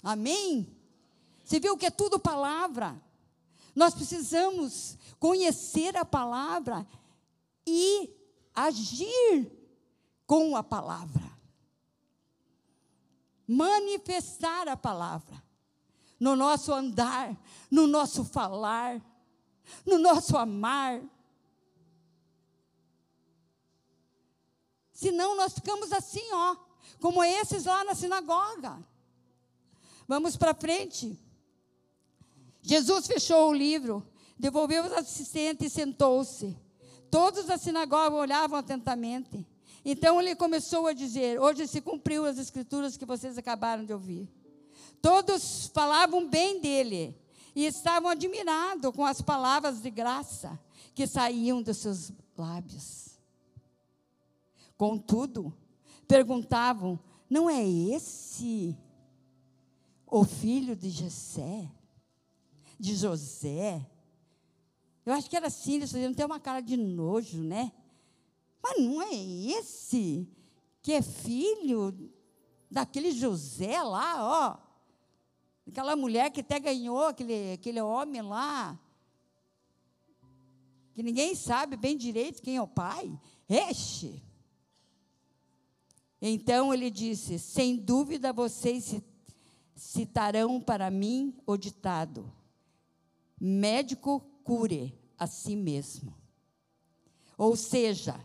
Amém? 0.01 0.75
Você 1.44 1.60
viu 1.60 1.77
que 1.77 1.86
é 1.86 1.91
tudo 1.91 2.20
palavra. 2.20 3.01
Nós 3.75 3.94
precisamos 3.94 4.98
conhecer 5.20 5.96
a 5.98 6.06
palavra 6.06 6.86
e 7.65 8.10
agir 8.53 9.51
com 10.25 10.56
a 10.56 10.63
palavra. 10.63 11.29
Manifestar 13.48 14.68
a 14.68 14.77
palavra 14.77 15.41
no 16.20 16.36
nosso 16.36 16.74
andar, 16.74 17.36
no 17.72 17.88
nosso 17.88 18.24
falar, 18.25 19.01
no 19.86 19.98
nosso 19.98 20.38
amar. 20.38 21.01
Senão 24.91 25.36
nós 25.36 25.53
ficamos 25.53 25.91
assim, 25.94 26.32
ó, 26.32 26.56
como 27.00 27.24
esses 27.24 27.65
lá 27.65 27.84
na 27.86 27.96
sinagoga. 27.96 28.86
Vamos 30.10 30.36
para 30.36 30.56
frente. 30.56 31.16
Jesus 32.63 33.06
fechou 33.06 33.51
o 33.51 33.54
livro, 33.54 34.04
devolveu 34.39 34.84
os 34.84 34.92
assistentes 34.92 35.68
e 35.68 35.70
sentou-se. 35.70 36.58
Todos 37.12 37.46
da 37.46 37.60
sinagoga 37.60 38.16
olhavam 38.16 38.58
atentamente. 38.58 39.46
Então 39.86 40.20
ele 40.20 40.36
começou 40.36 40.88
a 40.88 40.94
dizer: 40.94 41.39
Hoje 41.39 41.68
se 41.68 41.80
cumpriu 41.80 42.25
as 42.25 42.39
escrituras 42.39 42.98
que 42.98 43.06
vocês 43.06 43.38
acabaram 43.38 43.86
de 43.86 43.94
ouvir. 43.94 44.28
Todos 45.00 45.68
falavam 45.75 46.28
bem 46.28 46.60
dele 46.60 47.16
e 47.56 47.68
estavam 47.68 48.10
admirados 48.10 48.92
com 48.96 49.06
as 49.06 49.22
palavras 49.22 49.80
de 49.80 49.92
graça 49.92 50.60
que 50.96 51.06
saíam 51.06 51.62
dos 51.62 51.78
seus 51.78 52.12
lábios. 52.36 53.10
Contudo, 54.75 55.54
perguntavam: 56.08 57.00
não 57.30 57.48
é 57.48 57.63
esse 57.63 58.75
o 60.12 60.24
filho 60.24 60.75
de 60.75 60.89
Jessé? 60.89 61.70
De 62.80 62.96
José? 62.96 63.86
Eu 65.06 65.13
acho 65.13 65.30
que 65.30 65.36
era 65.36 65.48
assim, 65.48 65.75
eles 65.75 65.94
não 65.94 66.13
tem 66.13 66.25
uma 66.25 66.39
cara 66.39 66.62
de 66.62 66.78
nojo, 66.78 67.44
né? 67.44 67.72
Mas 68.62 68.82
não 68.82 69.01
é 69.01 69.13
esse 69.13 70.28
que 70.82 70.94
é 70.94 71.01
filho 71.01 72.12
daquele 72.70 73.12
José 73.12 73.82
lá, 73.82 74.58
ó 74.58 74.70
Aquela 75.70 75.96
mulher 75.96 76.32
que 76.32 76.42
até 76.42 76.60
ganhou 76.60 77.06
aquele, 77.06 77.54
aquele 77.54 77.80
homem 77.80 78.24
lá, 78.24 78.78
que 80.96 81.04
ninguém 81.04 81.36
sabe 81.36 81.78
bem 81.78 81.96
direito 81.96 82.42
quem 82.42 82.58
é 82.58 82.62
o 82.62 82.68
pai. 82.68 83.18
Este. 83.48 84.22
Então 86.20 86.74
ele 86.74 86.89
disse: 86.89 87.38
Sem 87.38 87.78
dúvida 87.78 88.34
vocês 88.34 89.00
citarão 89.80 90.60
para 90.60 90.92
mim 90.92 91.34
o 91.48 91.56
ditado: 91.56 92.32
médico 93.40 94.20
cure 94.44 94.94
a 95.18 95.26
si 95.26 95.56
mesmo. 95.56 96.14
Ou 97.38 97.56
seja, 97.56 98.20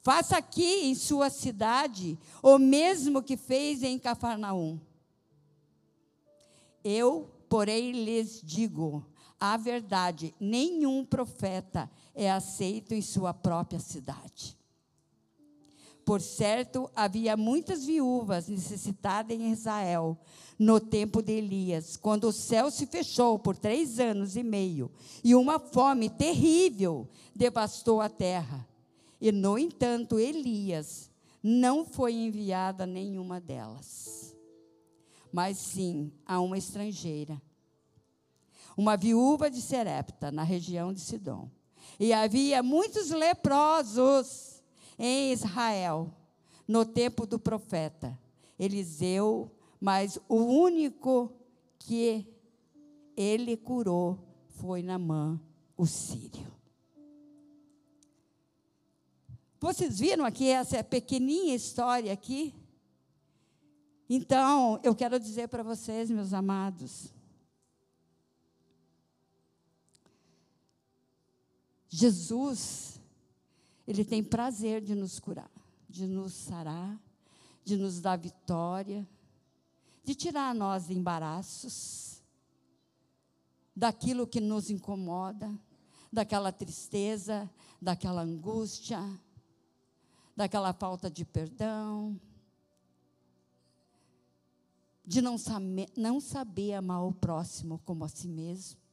faça 0.00 0.36
aqui 0.36 0.84
em 0.84 0.94
sua 0.94 1.28
cidade 1.28 2.16
o 2.40 2.58
mesmo 2.58 3.22
que 3.22 3.36
fez 3.36 3.82
em 3.82 3.98
Cafarnaum. 3.98 4.80
Eu, 6.84 7.30
porém, 7.48 7.90
lhes 7.90 8.40
digo 8.40 9.04
a 9.40 9.56
verdade: 9.56 10.34
nenhum 10.38 11.04
profeta 11.04 11.90
é 12.14 12.30
aceito 12.30 12.94
em 12.94 13.02
sua 13.02 13.34
própria 13.34 13.80
cidade. 13.80 14.56
Por 16.04 16.20
certo, 16.20 16.90
havia 16.94 17.36
muitas 17.36 17.84
viúvas 17.84 18.48
necessitadas 18.48 19.34
em 19.34 19.50
Israel 19.50 20.18
no 20.58 20.78
tempo 20.78 21.22
de 21.22 21.32
Elias, 21.32 21.96
quando 21.96 22.28
o 22.28 22.32
céu 22.32 22.70
se 22.70 22.86
fechou 22.86 23.38
por 23.38 23.56
três 23.56 23.98
anos 23.98 24.36
e 24.36 24.42
meio 24.42 24.90
e 25.22 25.34
uma 25.34 25.58
fome 25.58 26.10
terrível 26.10 27.08
devastou 27.34 28.00
a 28.00 28.08
terra. 28.08 28.66
E, 29.20 29.32
no 29.32 29.58
entanto, 29.58 30.18
Elias 30.18 31.10
não 31.42 31.84
foi 31.84 32.12
enviado 32.12 32.82
a 32.82 32.86
nenhuma 32.86 33.40
delas, 33.40 34.36
mas 35.32 35.56
sim 35.56 36.12
a 36.26 36.40
uma 36.40 36.58
estrangeira, 36.58 37.40
uma 38.76 38.96
viúva 38.96 39.50
de 39.50 39.60
Serepta, 39.62 40.30
na 40.30 40.42
região 40.42 40.92
de 40.92 41.00
Sidom. 41.00 41.48
E 41.98 42.12
havia 42.12 42.62
muitos 42.62 43.10
leprosos 43.10 44.53
em 44.98 45.32
Israel, 45.32 46.12
no 46.66 46.84
tempo 46.84 47.26
do 47.26 47.38
profeta 47.38 48.18
Eliseu, 48.58 49.50
mas 49.80 50.18
o 50.28 50.36
único 50.36 51.32
que 51.78 52.26
ele 53.16 53.56
curou 53.56 54.18
foi 54.48 54.82
Namã, 54.82 55.40
o 55.76 55.86
sírio. 55.86 56.52
Vocês 59.60 59.98
viram 59.98 60.24
aqui 60.24 60.48
essa 60.48 60.82
pequenininha 60.84 61.54
história 61.54 62.12
aqui? 62.12 62.54
Então, 64.08 64.78
eu 64.82 64.94
quero 64.94 65.18
dizer 65.18 65.48
para 65.48 65.62
vocês, 65.62 66.10
meus 66.10 66.34
amados, 66.34 67.12
Jesus 71.88 72.93
ele 73.86 74.04
tem 74.04 74.22
prazer 74.22 74.80
de 74.80 74.94
nos 74.94 75.18
curar, 75.20 75.50
de 75.88 76.06
nos 76.06 76.32
sarar, 76.32 76.98
de 77.64 77.76
nos 77.76 78.00
dar 78.00 78.16
vitória, 78.16 79.06
de 80.02 80.14
tirar 80.14 80.54
nós 80.54 80.86
de 80.86 80.94
embaraços, 80.94 82.22
daquilo 83.74 84.26
que 84.26 84.40
nos 84.40 84.70
incomoda, 84.70 85.52
daquela 86.12 86.52
tristeza, 86.52 87.50
daquela 87.80 88.22
angústia, 88.22 89.00
daquela 90.36 90.72
falta 90.72 91.10
de 91.10 91.24
perdão, 91.24 92.20
de 95.04 95.20
não 95.20 95.36
saber, 95.36 95.90
não 95.96 96.20
saber 96.20 96.74
amar 96.74 97.04
o 97.04 97.12
próximo 97.12 97.80
como 97.84 98.04
a 98.04 98.08
si 98.08 98.28
mesmo. 98.28 98.83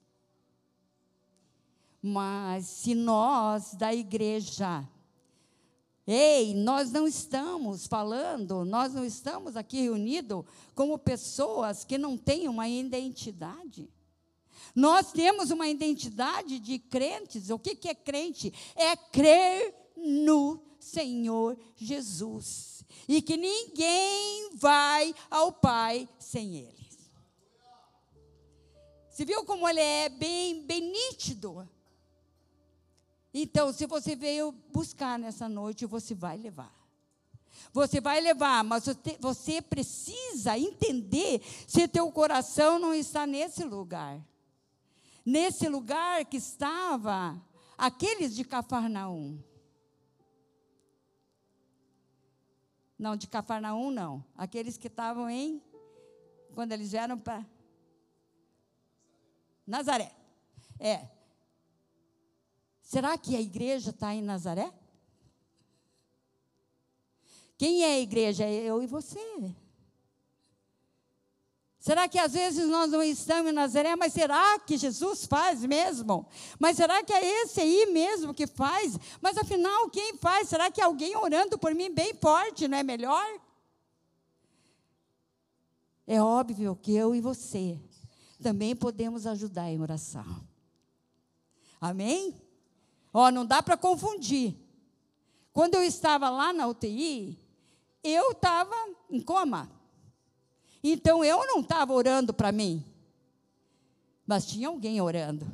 Mas 2.02 2.66
se 2.66 2.96
nós 2.96 3.76
da 3.76 3.94
igreja, 3.94 4.88
ei, 6.08 6.56
nós 6.56 6.92
não 6.92 7.08
estamos 7.08 7.86
falando, 7.86 8.66
nós 8.66 8.94
não 8.94 9.06
estamos 9.06 9.56
aqui 9.56 9.82
reunidos 9.82 10.44
como 10.74 10.98
pessoas 10.98 11.84
que 11.84 11.98
não 11.98 12.18
têm 12.18 12.48
uma 12.48 12.68
identidade. 12.68 13.88
Nós 14.74 15.12
temos 15.12 15.52
uma 15.52 15.68
identidade 15.68 16.60
de 16.60 16.80
crentes. 16.80 17.50
O 17.50 17.60
que, 17.60 17.88
é 17.88 17.96
crente? 17.96 18.54
É 18.76 18.96
crer 18.96 19.74
no 19.96 20.62
Senhor 20.80 21.58
Jesus. 21.76 22.84
E 23.08 23.22
que 23.22 23.38
ninguém 23.38 24.56
vai 24.56 25.14
ao 25.30 25.52
Pai 25.52 26.08
sem 26.18 26.56
Ele. 26.56 26.82
Você 29.10 29.26
viu 29.26 29.44
como 29.44 29.68
ele 29.68 29.82
é 29.82 30.10
bem, 30.10 30.64
bem 30.64 30.82
nítido? 30.82 31.68
Então, 33.34 33.72
se 33.72 33.86
você 33.86 34.16
veio 34.16 34.52
buscar 34.74 35.18
nessa 35.18 35.48
noite, 35.48 35.86
você 35.86 36.14
vai 36.14 36.38
levar. 36.38 36.82
Você 37.74 38.02
vai 38.02 38.20
levar, 38.20 38.64
mas 38.64 38.86
você 39.20 39.62
precisa 39.62 40.58
entender 40.58 41.42
se 41.68 41.88
teu 41.88 42.12
coração 42.12 42.80
não 42.80 42.94
está 42.94 43.26
nesse 43.26 43.64
lugar. 43.64 44.22
Nesse 45.26 45.70
lugar 45.70 46.26
que 46.26 46.38
estava 46.38 47.42
aqueles 47.78 48.36
de 48.36 48.44
Cafarnaum. 48.44 49.42
Não, 52.98 53.16
de 53.16 53.28
Cafarnaum 53.28 53.90
não. 53.92 54.24
Aqueles 54.36 54.78
que 54.78 54.88
estavam 54.88 55.30
em. 55.30 55.62
Quando 56.54 56.72
eles 56.74 56.92
vieram 56.92 57.18
para. 57.18 57.46
Nazaré. 59.66 60.14
É. 60.80 61.21
Será 62.92 63.18
que 63.18 63.38
a 63.38 63.40
igreja 63.40 63.92
está 63.92 64.14
em 64.14 64.22
Nazaré? 64.22 64.70
Quem 67.58 67.84
é 67.84 67.94
a 67.94 68.00
igreja? 68.02 68.44
É 68.44 68.54
eu 68.54 68.84
e 68.84 68.86
você. 68.86 69.56
Será 71.80 72.10
que 72.10 72.20
às 72.20 72.34
vezes 72.34 72.68
nós 72.68 72.92
não 72.92 73.02
estamos 73.02 73.50
em 73.50 73.56
Nazaré, 73.56 73.96
mas 73.96 74.12
será 74.12 74.60
que 74.60 74.76
Jesus 74.76 75.26
faz 75.26 75.64
mesmo? 75.64 76.28
Mas 76.60 76.76
será 76.76 77.02
que 77.02 77.14
é 77.14 77.44
esse 77.44 77.62
aí 77.62 77.86
mesmo 77.94 78.34
que 78.34 78.46
faz? 78.46 79.00
Mas 79.22 79.38
afinal, 79.38 79.90
quem 79.90 80.18
faz? 80.18 80.50
Será 80.50 80.70
que 80.70 80.82
alguém 80.82 81.16
orando 81.16 81.58
por 81.58 81.74
mim 81.74 81.90
bem 81.94 82.14
forte 82.16 82.68
não 82.68 82.78
é 82.78 82.84
melhor? 82.84 83.40
É 86.06 86.22
óbvio 86.22 86.76
que 86.76 86.94
eu 86.94 87.16
e 87.16 87.22
você 87.22 87.80
também 88.44 88.76
podemos 88.76 89.26
ajudar 89.26 89.72
em 89.72 89.80
oração. 89.80 90.46
Amém? 91.80 92.51
Ó, 93.14 93.30
não 93.30 93.46
dá 93.46 93.62
para 93.62 93.78
confundir. 93.78 94.56
Quando 95.54 95.76
eu 95.76 95.84
estava 95.84 96.30
lá 96.30 96.54
na 96.54 96.68
UTI, 96.68 97.38
eu 98.04 98.32
estava 98.32 98.76
em 99.10 99.22
coma. 99.22 99.70
Então 100.84 101.24
eu 101.24 101.46
não 101.46 101.60
estava 101.60 101.94
orando 101.94 102.34
para 102.34 102.52
mim, 102.52 102.84
mas 104.26 104.46
tinha 104.46 104.68
alguém 104.68 105.00
orando. 105.02 105.46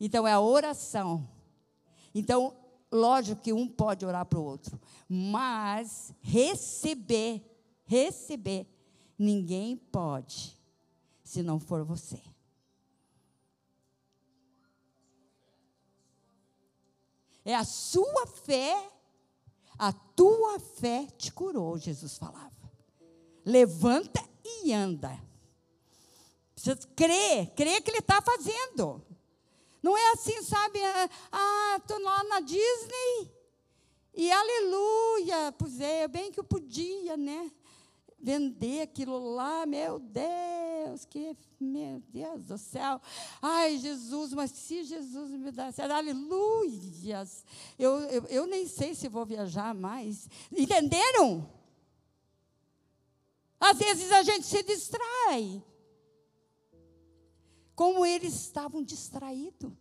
Então 0.00 0.26
é 0.26 0.32
a 0.32 0.40
oração. 0.40 1.28
Então, 2.14 2.56
lógico 2.90 3.40
que 3.40 3.52
um 3.52 3.68
pode 3.68 4.04
orar 4.04 4.26
para 4.26 4.38
o 4.38 4.44
outro, 4.44 4.80
mas 5.08 6.12
receber, 6.20 7.42
receber, 7.84 8.66
ninguém 9.18 9.76
pode, 9.76 10.58
se 11.22 11.42
não 11.42 11.60
for 11.60 11.84
você. 11.84 12.20
É 17.44 17.54
a 17.54 17.64
sua 17.64 18.26
fé, 18.26 18.90
a 19.78 19.92
tua 19.92 20.60
fé 20.60 21.06
te 21.18 21.32
curou, 21.32 21.76
Jesus 21.76 22.16
falava. 22.16 22.50
Levanta 23.44 24.22
e 24.44 24.72
anda. 24.72 25.18
Precisa 26.54 26.76
crer, 26.94 27.50
crer 27.54 27.82
que 27.82 27.90
Ele 27.90 27.98
está 27.98 28.22
fazendo. 28.22 29.04
Não 29.82 29.98
é 29.98 30.12
assim, 30.12 30.40
sabe? 30.42 30.78
Ah, 31.32 31.76
estou 31.78 31.98
lá 32.00 32.22
na 32.24 32.40
Disney 32.40 33.32
e 34.14 34.30
aleluia. 34.30 35.52
Pois 35.58 35.80
é, 35.80 36.06
bem 36.06 36.30
que 36.30 36.38
eu 36.38 36.44
podia, 36.44 37.16
né? 37.16 37.50
Vender 38.22 38.82
aquilo 38.82 39.34
lá, 39.34 39.66
meu 39.66 39.98
Deus, 39.98 41.04
que, 41.04 41.36
meu 41.58 42.00
Deus 42.08 42.44
do 42.44 42.56
céu. 42.56 43.00
Ai, 43.40 43.76
Jesus, 43.78 44.32
mas 44.32 44.52
se 44.52 44.84
Jesus 44.84 45.30
me 45.32 45.50
dá 45.50 45.72
certo, 45.72 45.90
aleluias. 45.90 47.44
Eu, 47.76 47.98
eu, 48.02 48.24
eu 48.26 48.46
nem 48.46 48.68
sei 48.68 48.94
se 48.94 49.08
vou 49.08 49.26
viajar 49.26 49.74
mais. 49.74 50.28
Entenderam? 50.52 51.50
Às 53.58 53.78
vezes 53.78 54.12
a 54.12 54.22
gente 54.22 54.46
se 54.46 54.62
distrai. 54.62 55.62
Como 57.74 58.06
eles 58.06 58.34
estavam 58.34 58.84
distraídos. 58.84 59.72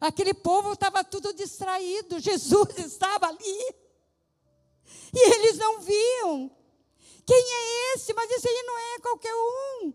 Aquele 0.00 0.32
povo 0.32 0.72
estava 0.72 1.04
tudo 1.04 1.32
distraído. 1.34 2.18
Jesus 2.18 2.76
estava 2.78 3.26
ali. 3.26 3.81
E 5.14 5.34
eles 5.34 5.58
não 5.58 5.80
viam. 5.80 6.50
Quem 7.26 7.36
é 7.36 7.94
esse? 7.94 8.12
Mas 8.14 8.30
esse 8.30 8.48
aí 8.48 8.62
não 8.66 8.78
é 8.78 8.98
qualquer 8.98 9.34
um. 9.34 9.92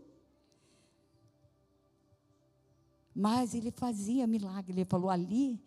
Mas 3.14 3.54
ele 3.56 3.72
fazia 3.72 4.28
milagre. 4.28 4.74
Ele 4.74 4.86
falou 4.86 5.10
ali, 5.10 5.60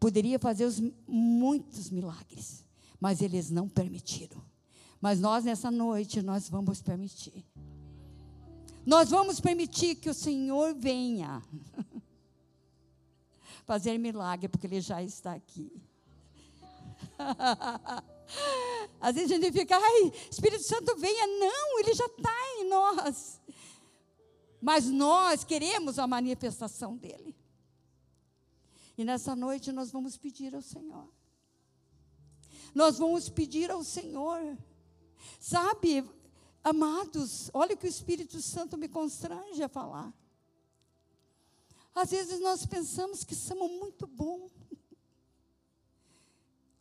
poderia 0.00 0.38
fazer 0.38 0.64
os, 0.64 0.80
muitos 1.06 1.90
milagres, 1.90 2.64
mas 2.98 3.20
eles 3.20 3.50
não 3.50 3.68
permitiram. 3.68 4.42
Mas 5.00 5.20
nós, 5.20 5.44
nessa 5.44 5.70
noite, 5.70 6.22
nós 6.22 6.48
vamos 6.48 6.80
permitir. 6.80 7.44
Nós 8.86 9.10
vamos 9.10 9.40
permitir 9.40 9.96
que 9.96 10.08
o 10.08 10.14
Senhor 10.14 10.74
venha 10.74 11.42
fazer 13.64 13.98
milagre, 13.98 14.48
porque 14.48 14.66
Ele 14.66 14.80
já 14.80 15.02
está 15.02 15.34
aqui. 15.34 15.70
Às 19.00 19.14
vezes 19.14 19.32
a 19.32 19.34
gente 19.34 19.52
fica, 19.52 19.76
ai, 19.76 20.12
Espírito 20.30 20.62
Santo 20.62 20.96
venha. 20.96 21.26
Não, 21.26 21.80
Ele 21.80 21.94
já 21.94 22.06
está 22.06 22.34
em 22.58 22.68
nós. 22.68 23.40
Mas 24.60 24.86
nós 24.86 25.44
queremos 25.44 25.98
a 25.98 26.06
manifestação 26.06 26.96
dEle. 26.96 27.36
E 28.96 29.04
nessa 29.04 29.36
noite 29.36 29.72
nós 29.72 29.90
vamos 29.90 30.16
pedir 30.16 30.54
ao 30.54 30.62
Senhor. 30.62 31.08
Nós 32.74 32.98
vamos 32.98 33.28
pedir 33.28 33.70
ao 33.70 33.84
Senhor. 33.84 34.56
Sabe, 35.38 36.08
amados, 36.62 37.50
olha 37.52 37.74
o 37.74 37.76
que 37.76 37.86
o 37.86 37.88
Espírito 37.88 38.40
Santo 38.40 38.78
me 38.78 38.88
constrange 38.88 39.62
a 39.62 39.68
falar. 39.68 40.12
Às 41.94 42.10
vezes 42.10 42.40
nós 42.40 42.64
pensamos 42.64 43.22
que 43.22 43.34
somos 43.34 43.70
muito 43.70 44.06
bons. 44.06 44.50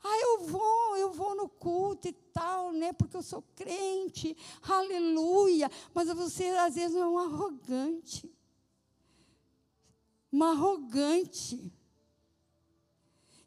Ah, 0.04 0.20
eu 0.20 0.46
vou, 0.46 0.98
eu 0.98 1.12
vou 1.14 1.34
no 1.34 1.48
culto 1.48 2.10
e 2.10 2.14
tal, 2.34 2.74
né? 2.74 2.92
Porque 2.92 3.16
eu 3.16 3.24
sou 3.24 3.42
crente, 3.56 4.36
aleluia. 4.62 5.72
Mas 5.94 6.10
você 6.10 6.50
às 6.50 6.76
vezes 6.76 6.98
é 6.98 7.06
um 7.06 7.18
arrogante. 7.18 8.30
Uma 10.30 10.52
arrogante. 10.52 11.72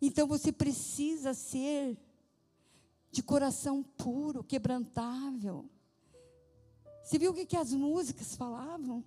Então 0.01 0.27
você 0.27 0.51
precisa 0.51 1.35
ser 1.35 1.99
de 3.11 3.23
coração 3.23 3.83
puro, 3.83 4.43
quebrantável. 4.43 5.69
Você 7.03 7.19
viu 7.19 7.33
o 7.33 7.35
que, 7.35 7.47
que 7.47 7.57
as 7.57 7.73
músicas 7.73 8.35
falavam? 8.35 9.05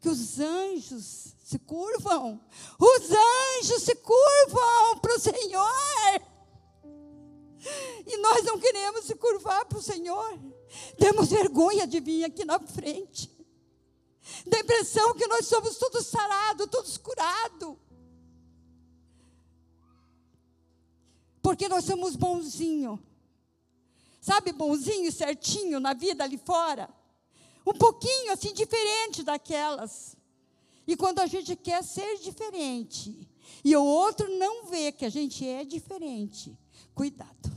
Que 0.00 0.08
os 0.08 0.40
anjos 0.40 1.34
se 1.44 1.58
curvam. 1.58 2.40
Os 2.78 3.10
anjos 3.10 3.82
se 3.82 3.94
curvam 3.96 4.98
para 5.00 5.14
o 5.14 5.20
Senhor. 5.20 6.29
E 8.06 8.16
nós 8.18 8.44
não 8.44 8.58
queremos 8.58 9.04
se 9.04 9.14
curvar 9.14 9.64
para 9.66 9.78
o 9.78 9.82
Senhor. 9.82 10.38
Temos 10.98 11.28
vergonha 11.28 11.86
de 11.86 12.00
vir 12.00 12.24
aqui 12.24 12.44
na 12.44 12.58
frente. 12.58 13.30
Dá 14.46 14.58
a 14.58 14.60
impressão 14.60 15.14
que 15.14 15.26
nós 15.26 15.46
somos 15.46 15.76
todos 15.76 16.06
sarados, 16.06 16.68
todos 16.70 16.96
curados. 16.96 17.76
Porque 21.42 21.68
nós 21.68 21.84
somos 21.84 22.16
bonzinho. 22.16 22.98
Sabe, 24.20 24.52
bonzinho, 24.52 25.10
certinho 25.10 25.80
na 25.80 25.94
vida 25.94 26.24
ali 26.24 26.38
fora. 26.38 26.88
Um 27.66 27.72
pouquinho 27.72 28.32
assim 28.32 28.52
diferente 28.52 29.22
daquelas. 29.22 30.16
E 30.86 30.96
quando 30.96 31.20
a 31.20 31.26
gente 31.26 31.56
quer 31.56 31.82
ser 31.82 32.18
diferente, 32.18 33.28
e 33.64 33.76
o 33.76 33.84
outro 33.84 34.28
não 34.36 34.66
vê 34.66 34.92
que 34.92 35.04
a 35.04 35.08
gente 35.08 35.46
é 35.46 35.64
diferente, 35.64 36.58
cuidado. 37.00 37.50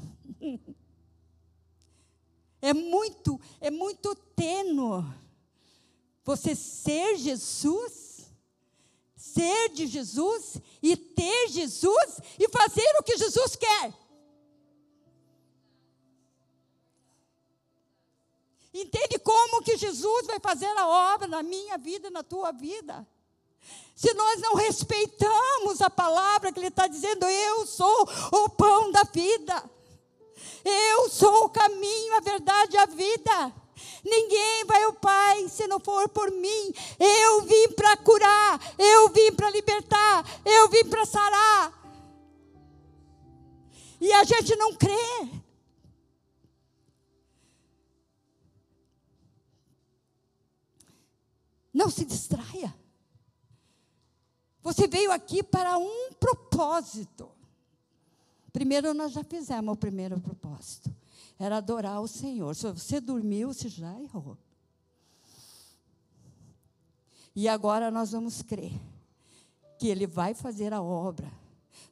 É 2.62 2.74
muito, 2.74 3.38
é 3.60 3.70
muito 3.70 4.16
tênue 4.16 5.04
você 6.24 6.56
ser 6.56 7.18
Jesus, 7.18 8.32
ser 9.18 9.68
de 9.74 9.86
Jesus 9.86 10.62
e 10.82 10.96
ter 10.96 11.50
Jesus 11.50 12.22
e 12.40 12.48
fazer 12.48 12.90
o 12.98 13.04
que 13.04 13.18
Jesus 13.18 13.58
quer. 13.58 13.94
Entende 18.74 19.20
como 19.20 19.62
que 19.62 19.76
Jesus 19.76 20.26
vai 20.26 20.40
fazer 20.40 20.68
a 20.78 20.88
obra 21.16 21.28
na 21.28 21.44
minha 21.44 21.78
vida 21.78 22.08
e 22.08 22.12
na 22.12 22.24
tua 22.24 22.54
vida? 22.54 23.06
Se 23.96 24.14
nós 24.14 24.42
não 24.42 24.56
respeitamos 24.56 25.82
a 25.82 25.90
palavra 25.90 26.52
que 26.52 26.60
Ele 26.60 26.68
está 26.68 26.88
dizendo, 26.88 27.26
eu 27.26 27.66
sou 27.66 28.10
o 28.32 28.50
pão 28.50 28.92
da 28.92 29.04
vida. 29.04 29.64
Eu 30.66 31.10
sou 31.10 31.46
o 31.46 31.50
caminho, 31.50 32.16
a 32.16 32.20
verdade 32.20 32.76
e 32.76 32.78
a 32.78 32.86
vida. 32.86 33.54
Ninguém 34.04 34.66
vai 34.66 34.84
ao 34.84 34.94
Pai 34.94 35.48
se 35.48 35.68
não 35.68 35.80
for 35.80 36.10
por 36.10 36.32
mim. 36.32 36.74
Eu 37.00 37.42
vim 37.44 37.70
para 37.76 37.96
curar, 37.98 38.60
eu 38.78 39.10
vim 39.10 39.32
para 39.34 39.50
libertar, 39.50 40.26
eu 40.46 40.70
vim 40.70 40.86
para 40.86 41.06
sarar. 41.06 41.84
E 44.02 44.12
a 44.12 44.24
gente 44.26 44.56
não 44.58 44.74
crê. 44.76 45.30
Não 51.74 51.90
se 51.90 52.04
distraia. 52.06 52.83
Você 54.64 54.88
veio 54.88 55.12
aqui 55.12 55.44
para 55.44 55.78
um 55.78 56.14
propósito. 56.14 57.30
Primeiro, 58.54 58.94
nós 58.94 59.12
já 59.12 59.24
fizemos 59.24 59.74
o 59.74 59.78
primeiro 59.78 60.20
propósito. 60.20 60.94
Era 61.38 61.58
adorar 61.58 62.02
o 62.02 62.08
Senhor. 62.08 62.56
Se 62.56 62.72
você 62.72 63.02
dormiu, 63.02 63.54
você 63.54 63.68
já 63.68 64.00
errou. 64.00 64.38
E 67.36 67.50
agora 67.50 67.92
nós 67.92 68.12
vamos 68.12 68.42
crer 68.42 68.72
que 69.78 69.88
Ele 69.88 70.08
vai 70.08 70.34
fazer 70.34 70.72
a 70.72 70.82
obra 70.82 71.30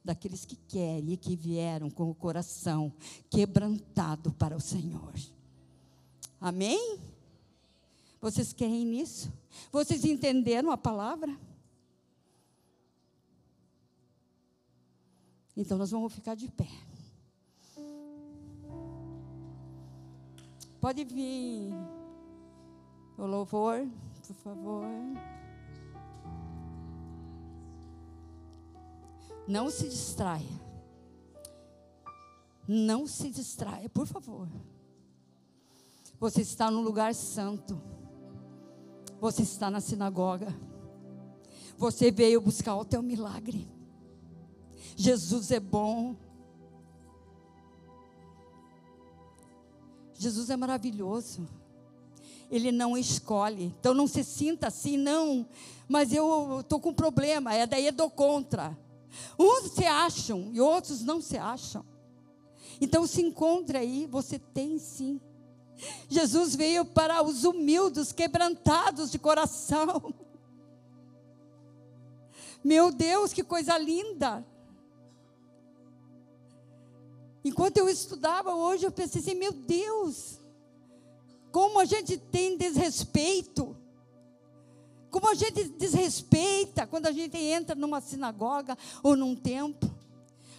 daqueles 0.04 0.44
que 0.44 0.56
querem 0.56 1.12
e 1.12 1.16
que 1.16 1.36
vieram 1.36 1.90
com 1.90 2.08
o 2.08 2.14
coração 2.14 2.92
quebrantado 3.28 4.32
para 4.32 4.56
o 4.56 4.60
Senhor. 4.60 5.12
Amém? 6.40 6.98
Vocês 8.20 8.52
querem 8.52 8.86
nisso? 8.86 9.32
Vocês 9.70 10.04
entenderam 10.04 10.70
a 10.70 10.76
palavra? 10.78 11.36
Então 15.56 15.76
nós 15.76 15.90
vamos 15.90 16.12
ficar 16.12 16.34
de 16.34 16.48
pé. 16.48 16.68
Pode 20.80 21.04
vir 21.04 21.72
o 23.16 23.26
louvor, 23.26 23.86
por 24.26 24.34
favor. 24.34 24.86
Não 29.46 29.70
se 29.70 29.88
distraia. 29.88 30.60
Não 32.66 33.06
se 33.06 33.30
distraia, 33.30 33.88
por 33.88 34.06
favor. 34.06 34.48
Você 36.18 36.40
está 36.40 36.70
no 36.70 36.80
lugar 36.80 37.14
santo. 37.14 37.80
Você 39.20 39.42
está 39.42 39.70
na 39.70 39.80
sinagoga. 39.80 40.48
Você 41.76 42.10
veio 42.10 42.40
buscar 42.40 42.76
o 42.76 42.84
teu 42.84 43.02
milagre. 43.02 43.68
Jesus 44.96 45.50
é 45.50 45.60
bom. 45.60 46.16
Jesus 50.14 50.50
é 50.50 50.56
maravilhoso. 50.56 51.48
Ele 52.50 52.70
não 52.70 52.96
escolhe. 52.96 53.74
Então 53.80 53.94
não 53.94 54.06
se 54.06 54.22
sinta 54.22 54.68
assim, 54.68 54.96
não. 54.96 55.46
Mas 55.88 56.12
eu 56.12 56.60
estou 56.60 56.78
com 56.78 56.92
problema. 56.92 57.54
É 57.54 57.66
daí 57.66 57.86
eu 57.86 57.92
dou 57.92 58.10
contra. 58.10 58.76
Uns 59.38 59.72
se 59.72 59.84
acham 59.84 60.50
e 60.52 60.60
outros 60.60 61.02
não 61.02 61.20
se 61.20 61.36
acham. 61.36 61.84
Então 62.80 63.06
se 63.06 63.22
encontra 63.22 63.78
aí, 63.78 64.06
você 64.06 64.38
tem 64.38 64.78
sim. 64.78 65.20
Jesus 66.08 66.54
veio 66.54 66.84
para 66.84 67.22
os 67.22 67.44
humildes, 67.44 68.12
quebrantados 68.12 69.10
de 69.10 69.18
coração. 69.18 70.14
Meu 72.62 72.92
Deus, 72.92 73.32
que 73.32 73.42
coisa 73.42 73.76
linda! 73.76 74.46
Enquanto 77.44 77.78
eu 77.78 77.88
estudava 77.88 78.54
hoje, 78.54 78.84
eu 78.84 78.92
pensei 78.92 79.20
assim: 79.20 79.34
meu 79.34 79.52
Deus, 79.52 80.38
como 81.52 81.78
a 81.78 81.84
gente 81.84 82.16
tem 82.16 82.56
desrespeito. 82.56 83.76
Como 85.10 85.28
a 85.28 85.34
gente 85.34 85.64
desrespeita 85.64 86.86
quando 86.86 87.06
a 87.06 87.12
gente 87.12 87.36
entra 87.36 87.74
numa 87.74 88.00
sinagoga 88.00 88.78
ou 89.02 89.14
num 89.14 89.36
templo. 89.36 89.94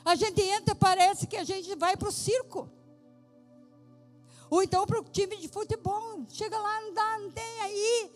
A 0.06 0.16
gente 0.16 0.40
entra, 0.42 0.76
parece 0.76 1.26
que 1.26 1.36
a 1.36 1.44
gente 1.44 1.74
vai 1.76 1.98
para 1.98 2.10
o 2.10 2.12
circo. 2.12 2.70
Ou 4.52 4.62
então 4.62 4.86
para 4.86 5.00
o 5.00 5.04
time 5.04 5.38
de 5.38 5.48
futebol. 5.48 6.24
Chega 6.30 6.60
lá, 6.60 6.82
não 6.82 6.94
dá, 6.94 7.18
não 7.18 7.32
tem 7.32 7.62
aí. 7.62 8.12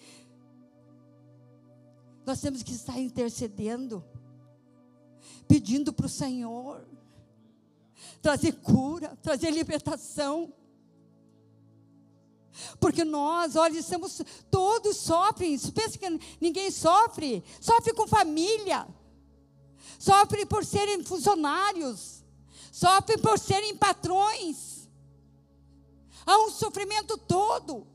Nós 2.23 2.39
temos 2.39 2.62
que 2.62 2.73
estar 2.73 2.99
intercedendo, 2.99 4.03
pedindo 5.47 5.91
para 5.91 6.06
o 6.06 6.10
Senhor 6.10 6.86
trazer 8.27 8.51
cura, 8.55 9.17
trazer 9.23 9.51
libertação. 9.51 10.51
Porque 12.77 13.05
nós, 13.05 13.55
olha, 13.55 13.79
estamos, 13.79 14.21
todos 14.51 14.97
sofrem. 14.97 15.57
Pensa 15.57 15.97
que 15.97 16.19
ninguém 16.41 16.69
sofre. 16.69 17.41
Sofre 17.61 17.93
com 17.93 18.05
família. 18.05 18.85
Sofre 19.97 20.45
por 20.45 20.65
serem 20.65 21.05
funcionários. 21.05 22.21
Sofre 22.69 23.17
por 23.17 23.39
serem 23.39 23.77
patrões. 23.77 24.89
Há 26.25 26.37
um 26.39 26.51
sofrimento 26.51 27.17
todo. 27.17 27.87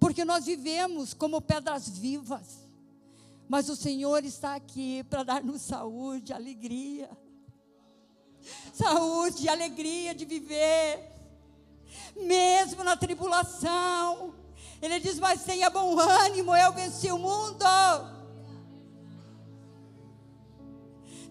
Porque 0.00 0.24
nós 0.24 0.46
vivemos 0.46 1.14
como 1.14 1.40
pedras 1.40 1.88
vivas. 1.88 2.66
Mas 3.48 3.68
o 3.68 3.76
Senhor 3.76 4.24
está 4.24 4.56
aqui 4.56 5.04
para 5.04 5.22
dar-nos 5.22 5.62
saúde, 5.62 6.32
alegria. 6.32 7.08
Saúde, 8.72 9.48
alegria 9.48 10.14
de 10.14 10.24
viver 10.24 11.18
mesmo 12.16 12.82
na 12.84 12.96
tribulação. 12.96 14.34
Ele 14.80 15.00
diz: 15.00 15.18
Mas 15.18 15.44
tenha 15.44 15.70
bom 15.70 15.98
ânimo, 15.98 16.54
eu 16.54 16.72
venci 16.72 17.10
o 17.10 17.18
mundo. 17.18 17.64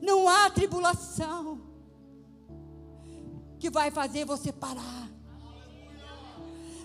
Não 0.01 0.27
há 0.27 0.49
tribulação 0.49 1.61
que 3.59 3.69
vai 3.69 3.89
fazer 3.91 4.25
você 4.25 4.51
parar. 4.51 5.09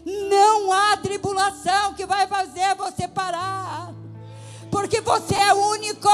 Não 0.05 0.73
há 0.73 0.97
tribulação 0.97 1.95
que 1.95 2.07
vai 2.07 2.27
fazer 2.27 2.75
você 2.75 3.07
parar. 3.07 3.95
Porque 4.71 5.01
você 5.01 5.35
é 5.35 5.53
único. 5.53 6.09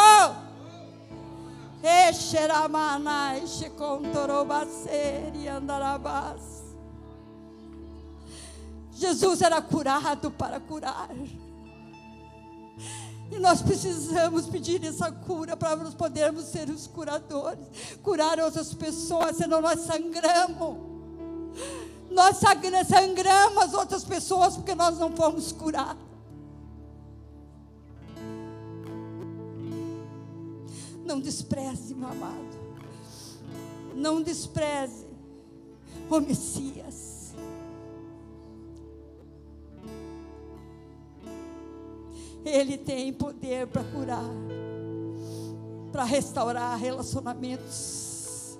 Jesus 8.93 9.43
era 9.43 9.63
curado 9.63 10.31
para 10.31 10.59
curar. 10.59 11.11
E 13.31 13.39
nós 13.39 13.63
precisamos 13.63 14.47
pedir 14.47 14.83
essa 14.85 15.13
cura 15.13 15.57
para 15.57 15.77
nós 15.77 15.95
podermos 15.95 16.47
ser 16.47 16.69
os 16.71 16.87
curadores, 16.87 17.67
curar 18.03 18.41
outras 18.41 18.73
pessoas, 18.75 19.37
senão 19.37 19.61
nós 19.61 19.81
sangramos. 19.81 20.79
Nós 22.11 22.39
sangramos 22.39 23.65
as 23.65 23.75
outras 23.75 24.03
pessoas 24.03 24.57
porque 24.57 24.75
nós 24.75 24.99
não 24.99 25.15
fomos 25.15 25.53
curados. 25.53 26.03
Não 31.09 31.19
despreze, 31.19 31.95
meu 31.95 32.07
amado. 32.07 32.59
Não 33.97 34.21
despreze 34.21 35.07
o 36.11 36.21
Messias. 36.21 37.33
Ele 42.45 42.77
tem 42.77 43.11
poder 43.11 43.67
para 43.69 43.83
curar, 43.85 44.31
para 45.91 46.05
restaurar 46.05 46.79
relacionamentos. 46.79 48.59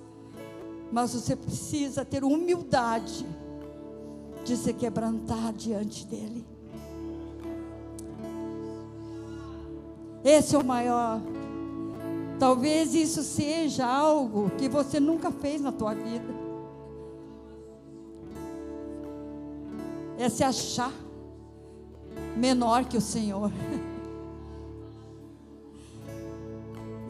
Mas 0.91 1.13
você 1.13 1.35
precisa 1.35 2.03
ter 2.03 2.23
humildade 2.23 3.27
de 4.43 4.57
se 4.57 4.73
quebrantar 4.73 5.53
diante 5.53 6.03
dEle. 6.07 6.43
Esse 10.23 10.55
é 10.55 10.57
o 10.57 10.63
maior. 10.63 11.21
Talvez 12.39 12.95
isso 12.95 13.21
seja 13.21 13.85
algo 13.85 14.49
que 14.57 14.69
você 14.69 14.99
nunca 14.99 15.29
fez 15.29 15.61
na 15.61 15.73
tua 15.73 15.93
vida. 15.93 16.33
É 20.17 20.29
se 20.29 20.43
achar 20.43 20.93
menor 22.37 22.85
que 22.85 22.97
o 22.97 23.01
Senhor. 23.01 23.51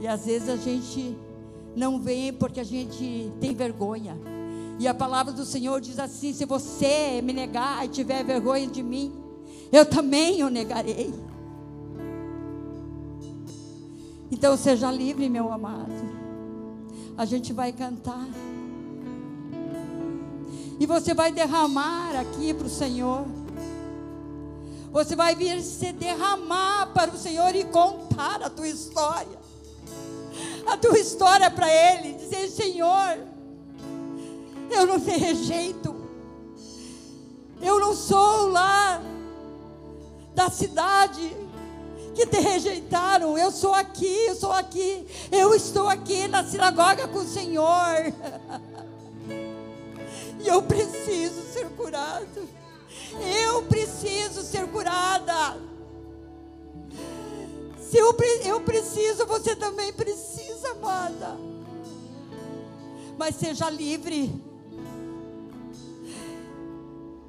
E 0.01 0.07
às 0.07 0.25
vezes 0.25 0.49
a 0.49 0.55
gente 0.55 1.15
não 1.75 1.99
vem 1.99 2.33
porque 2.33 2.59
a 2.59 2.63
gente 2.63 3.31
tem 3.39 3.53
vergonha. 3.53 4.17
E 4.79 4.87
a 4.87 4.93
palavra 4.93 5.33
do 5.33 5.45
Senhor 5.45 5.81
diz 5.81 5.99
assim: 5.99 6.33
se 6.33 6.45
você 6.45 7.21
me 7.21 7.33
negar 7.33 7.85
e 7.85 7.89
tiver 7.89 8.23
vergonha 8.23 8.65
de 8.65 8.81
mim, 8.81 9.13
eu 9.71 9.85
também 9.85 10.43
o 10.43 10.49
negarei. 10.49 11.13
Então 14.31 14.55
seja 14.55 14.91
livre, 14.91 15.27
meu 15.27 15.51
amado. 15.51 15.91
A 17.17 17.25
gente 17.25 17.51
vai 17.51 17.71
cantar. 17.71 18.27
E 20.79 20.85
você 20.85 21.13
vai 21.13 21.31
derramar 21.31 22.15
aqui 22.15 22.53
para 22.53 22.67
o 22.67 22.69
Senhor. 22.69 23.25
Você 24.91 25.15
vai 25.15 25.35
vir 25.35 25.61
se 25.61 25.91
derramar 25.91 26.87
para 26.93 27.11
o 27.11 27.17
Senhor 27.17 27.55
e 27.55 27.65
contar 27.65 28.41
a 28.41 28.49
tua 28.49 28.67
história. 28.67 29.37
A 30.65 30.77
tua 30.77 30.97
história 30.97 31.49
para 31.51 31.67
Ele. 31.69 32.13
Dizer: 32.13 32.47
Senhor, 32.47 33.17
eu 34.71 34.87
não 34.87 34.99
te 34.99 35.11
rejeito. 35.11 35.95
Eu 37.61 37.79
não 37.79 37.93
sou 37.93 38.47
lá 38.47 39.01
da 40.33 40.49
cidade 40.49 41.35
que 42.19 42.25
te 42.25 42.39
rejeitaram. 42.39 43.37
Eu 43.37 43.49
sou 43.49 43.73
aqui, 43.73 44.25
eu 44.27 44.35
sou 44.35 44.51
aqui. 44.51 45.07
Eu 45.31 45.55
estou 45.55 45.87
aqui 45.87 46.27
na 46.27 46.43
sinagoga 46.43 47.07
com 47.07 47.19
o 47.19 47.27
Senhor. 47.27 48.13
E 50.41 50.47
eu 50.47 50.61
preciso 50.61 51.41
ser 51.51 51.67
curado. 51.71 52.47
Eu 53.45 53.63
preciso 53.63 54.41
ser 54.41 54.65
curada. 54.67 55.57
Se 57.81 57.97
eu, 57.97 58.15
eu 58.45 58.61
preciso, 58.61 59.25
você 59.25 59.53
também 59.53 59.91
precisa, 59.91 60.71
amada. 60.71 61.35
Mas 63.17 63.35
seja 63.35 63.69
livre. 63.69 64.33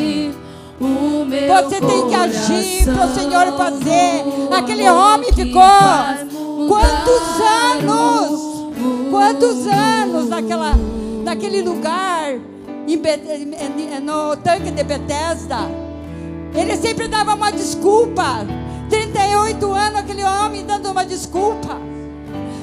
Você 1.50 1.82
tem 1.82 2.08
que 2.08 2.16
agir 2.16 2.86
para 2.86 3.06
o 3.06 3.14
Senhor 3.14 3.58
fazer. 3.58 4.24
Aquele 4.58 4.90
homem 4.90 5.32
ficou 5.32 5.62
quantos 6.68 7.42
anos? 7.42 8.54
Quantos 9.10 9.68
anos 9.68 10.30
naquela, 10.30 10.74
naquele 11.24 11.62
lugar 11.62 12.34
no 14.02 14.36
tanque 14.38 14.72
de 14.72 14.84
Bethesda? 14.84 15.58
Ele 16.56 16.76
sempre 16.78 17.08
dava 17.08 17.34
uma 17.34 17.52
desculpa. 17.52 18.46
38 18.90 19.72
anos 19.72 20.00
aquele 20.00 20.24
homem 20.24 20.66
dando 20.66 20.92
uma 20.92 21.06
desculpa. 21.06 21.78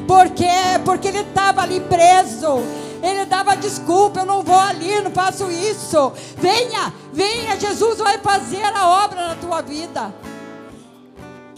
Por 0.06 0.30
quê? 0.30 0.78
Porque 0.84 1.08
ele 1.08 1.20
estava 1.20 1.62
ali 1.62 1.80
preso. 1.80 2.60
Ele 3.02 3.24
dava 3.24 3.56
desculpa, 3.56 4.20
eu 4.20 4.26
não 4.26 4.42
vou 4.42 4.58
ali, 4.58 5.00
não 5.00 5.10
faço 5.10 5.50
isso. 5.50 6.12
Venha, 6.36 6.92
venha, 7.12 7.58
Jesus 7.58 7.98
vai 7.98 8.18
fazer 8.18 8.62
a 8.62 9.04
obra 9.04 9.28
na 9.28 9.34
tua 9.36 9.62
vida. 9.62 10.12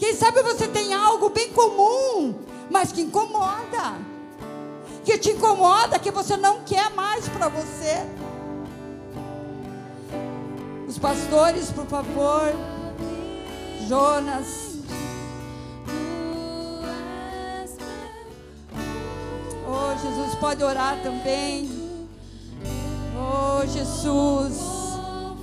Quem 0.03 0.13
sabe 0.17 0.43
você 0.43 0.67
tem 0.67 0.93
algo 0.93 1.29
bem 1.29 1.49
comum, 1.53 2.35
mas 2.69 2.91
que 2.91 2.99
incomoda. 2.99 3.95
Que 5.05 5.17
te 5.17 5.31
incomoda, 5.31 5.97
que 5.97 6.11
você 6.11 6.35
não 6.35 6.59
quer 6.65 6.89
mais 6.89 7.29
para 7.29 7.47
você. 7.47 8.05
Os 10.85 10.99
pastores, 10.99 11.71
por 11.71 11.85
favor. 11.85 12.53
Jonas. 13.87 14.73
Oh, 19.65 19.97
Jesus 20.01 20.35
pode 20.35 20.61
orar 20.65 21.01
também. 21.01 21.69
Oh, 23.15 23.65
Jesus. 23.65 24.57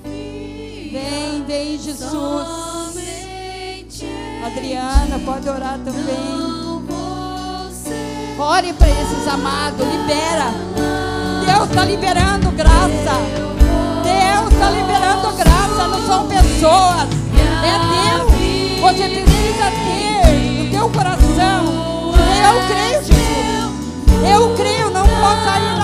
Vem, 0.04 1.44
vem, 1.46 1.78
Jesus. 1.78 3.19
Adriana 4.44 5.18
pode 5.24 5.48
orar 5.48 5.78
também. 5.84 6.50
Ore 8.38 8.72
para 8.72 8.88
esses 8.88 9.28
amados, 9.28 9.86
libera. 9.86 10.50
Deus 11.46 11.68
está 11.68 11.84
liberando 11.84 12.50
graça. 12.52 13.14
Deus 14.02 14.52
está 14.52 14.70
liberando 14.70 15.32
graça, 15.36 15.88
não 15.88 16.06
são 16.06 16.26
pessoas. 16.26 17.08
É 17.62 17.78
Deus. 17.90 18.80
Você 18.80 19.08
precisa 19.08 19.70
ter 19.84 20.64
no 20.64 20.70
teu 20.70 20.88
coração. 20.90 21.64
Eu 22.42 22.54
creio, 22.68 23.04
Jesus. 23.04 23.20
Eu 24.30 24.54
creio, 24.56 24.90
não 24.90 25.04
vou 25.04 25.44
sair 25.44 25.79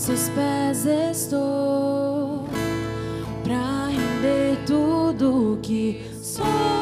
Aos 0.00 0.06
seus 0.06 0.30
pés 0.30 0.86
estou 0.86 2.46
pra 3.44 3.88
render 3.88 4.56
tudo 4.64 5.58
que 5.60 6.02
sou 6.22 6.79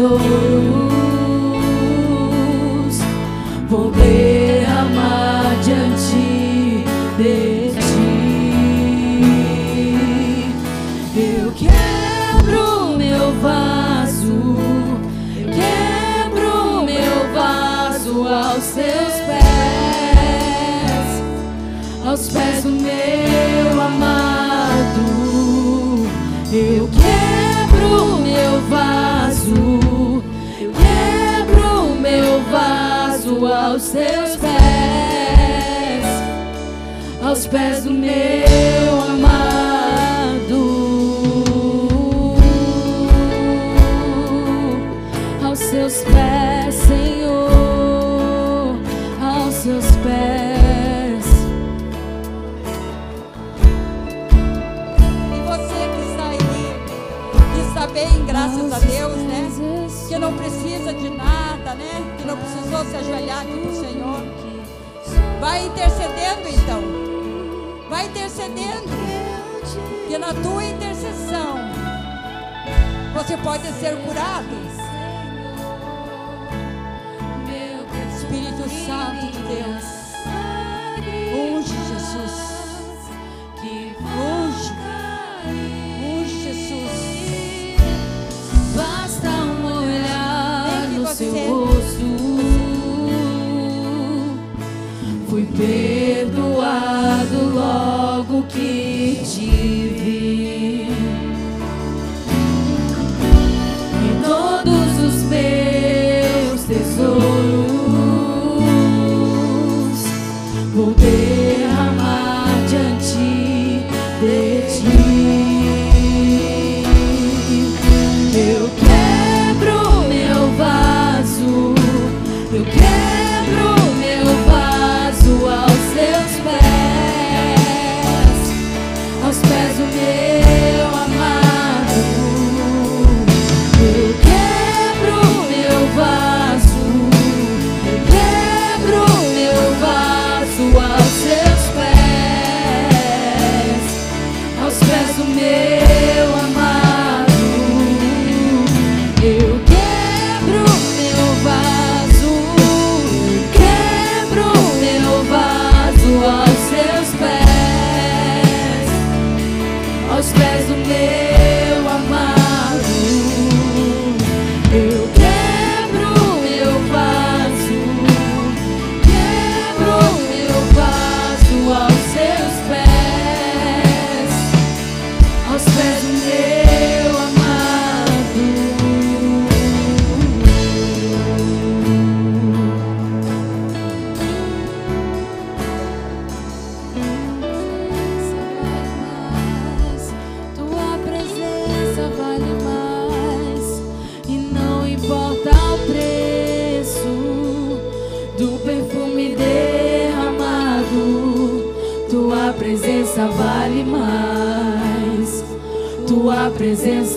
meus 0.00 0.39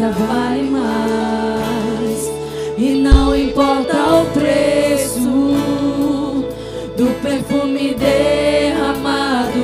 graça 0.03 0.09
vale 0.09 0.63
mais. 0.69 2.31
E 2.77 2.99
não 2.99 3.35
importa 3.35 3.95
o 3.95 4.25
preço 4.33 5.19
do 6.97 7.07
perfume 7.21 7.95
derramado, 7.95 9.61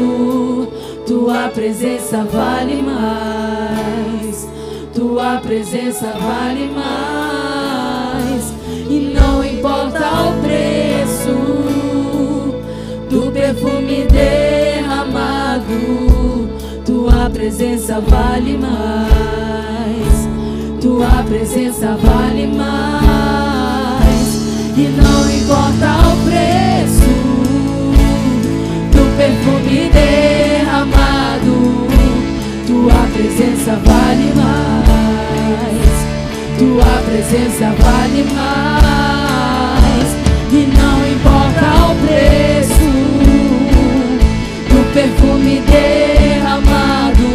tua 1.05 1.49
presença 1.49 2.23
vale 2.23 2.81
mais. 2.81 4.47
Tua 4.93 5.37
presença 5.37 6.13
vale 6.19 6.69
mais. 6.69 8.53
E 8.89 9.13
não 9.13 9.43
importa 9.43 9.99
o 9.99 10.33
preço 10.41 11.33
do 13.09 13.31
perfume 13.31 14.05
derramado, 14.05 15.73
tua 16.85 17.29
presença 17.29 17.99
vale 17.99 18.57
mais 18.57 18.98
presença 21.29 21.95
vale 22.01 22.47
mais. 22.47 23.19
E 24.75 24.87
não 24.97 25.29
importa 25.29 25.89
o 26.07 26.17
preço 26.25 27.13
do 28.91 29.03
perfume 29.15 29.89
derramado, 29.93 31.55
tua 32.65 33.01
presença 33.13 33.79
vale 33.85 34.33
mais. 34.35 35.93
Tua 36.57 36.93
presença 37.05 37.75
vale 37.77 38.23
mais. 38.33 40.07
E 40.51 40.65
não 40.75 40.97
importa 41.07 41.65
o 41.85 41.95
preço 42.07 42.89
do 44.67 44.79
perfume 44.93 45.61
derramado, 45.61 47.29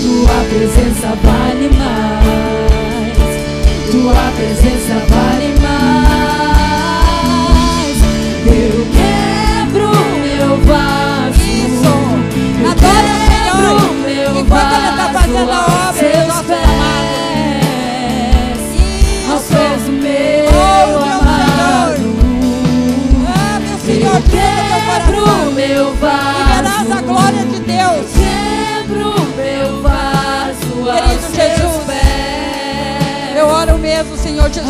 tua 0.00 0.38
presença 0.48 1.08
vale 1.22 1.68
mais. 1.76 2.73
Tua 3.94 4.32
presença 4.34 4.94
vale 5.08 5.54
mais. 5.60 6.13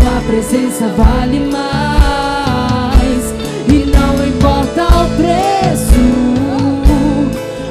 tua 0.00 0.20
presença 0.26 0.88
vale 0.96 1.40
mais. 1.40 3.34
E 3.68 3.84
não 3.86 4.26
importa 4.26 4.84
o 4.84 5.08
preço 5.16 6.02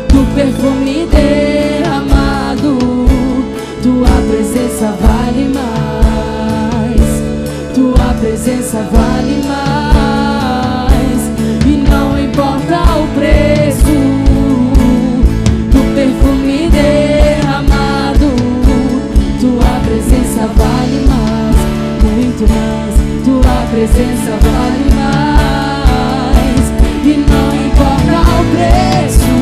do 0.08 0.36
perfume 0.36 1.08
derramado, 1.08 2.78
tua 3.82 4.22
presença 4.30 4.96
vale 5.02 5.52
mais. 5.54 7.24
Tua 7.74 8.14
presença 8.20 8.78
vale 8.92 9.44
mais. 9.48 9.69
Presença 23.72 24.32
vale 24.42 24.86
mais. 24.96 26.66
E 27.04 27.14
não 27.18 27.50
importa 27.66 28.18
o 28.20 28.44
preço 28.52 29.36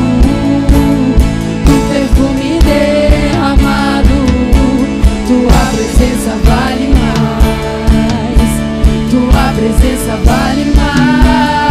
do 1.66 1.76
perfume 1.89 2.60
derramado. 2.64 4.18
Tua 5.28 5.62
presença 5.76 6.32
vale 6.43 6.88
mais. 6.88 8.52
Tua 9.12 9.45
presença 9.54 10.14
vale 10.24 10.66
mais. 10.76 11.66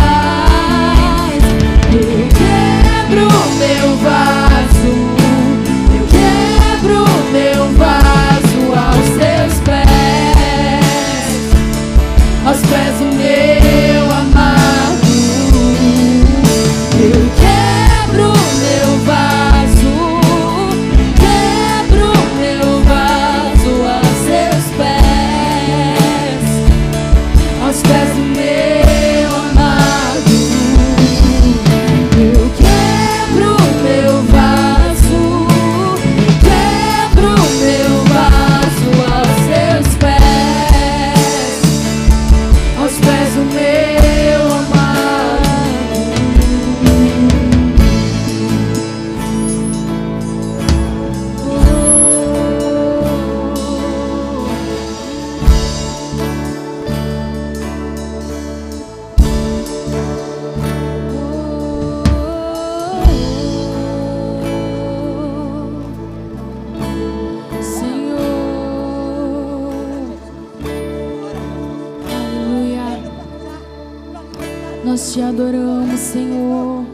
Nós 74.87 75.13
te 75.13 75.21
adoramos, 75.21 75.99
Senhor. 75.99 76.87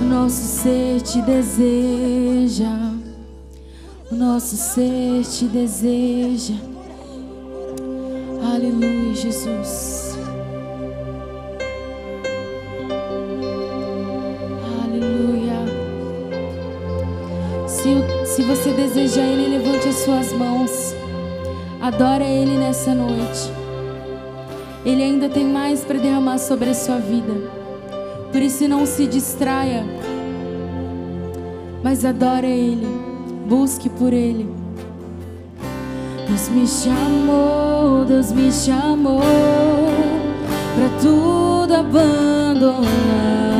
O 0.00 0.04
nosso 0.04 0.42
ser 0.42 1.00
te 1.00 1.22
deseja. 1.22 2.90
O 4.10 4.14
nosso 4.16 4.56
ser 4.56 5.22
te 5.22 5.44
deseja. 5.44 6.54
Aleluia, 8.52 9.14
Jesus. 9.14 10.18
Aleluia. 14.82 15.64
Se, 17.68 18.42
você 18.42 18.72
deseja 18.72 19.22
Ele, 19.22 19.58
levante 19.58 19.86
as 19.86 19.94
suas 19.94 20.32
mãos. 20.32 20.92
Adora 21.80 22.24
Ele 22.24 22.58
nessa 22.58 22.92
noite. 22.92 23.61
Ele 24.84 25.02
ainda 25.02 25.28
tem 25.28 25.46
mais 25.46 25.84
para 25.84 25.98
derramar 25.98 26.38
sobre 26.38 26.70
a 26.70 26.74
sua 26.74 26.98
vida. 26.98 27.32
Por 28.32 28.42
isso 28.42 28.66
não 28.66 28.84
se 28.84 29.06
distraia. 29.06 29.84
Mas 31.82 32.04
adora 32.04 32.46
Ele. 32.46 32.86
Busque 33.48 33.88
por 33.88 34.12
Ele. 34.12 34.48
Deus 36.26 36.48
me 36.48 36.66
chamou, 36.66 38.04
Deus 38.04 38.32
me 38.32 38.50
chamou 38.50 39.20
para 40.74 40.88
tudo 41.00 41.74
abandonar. 41.74 43.51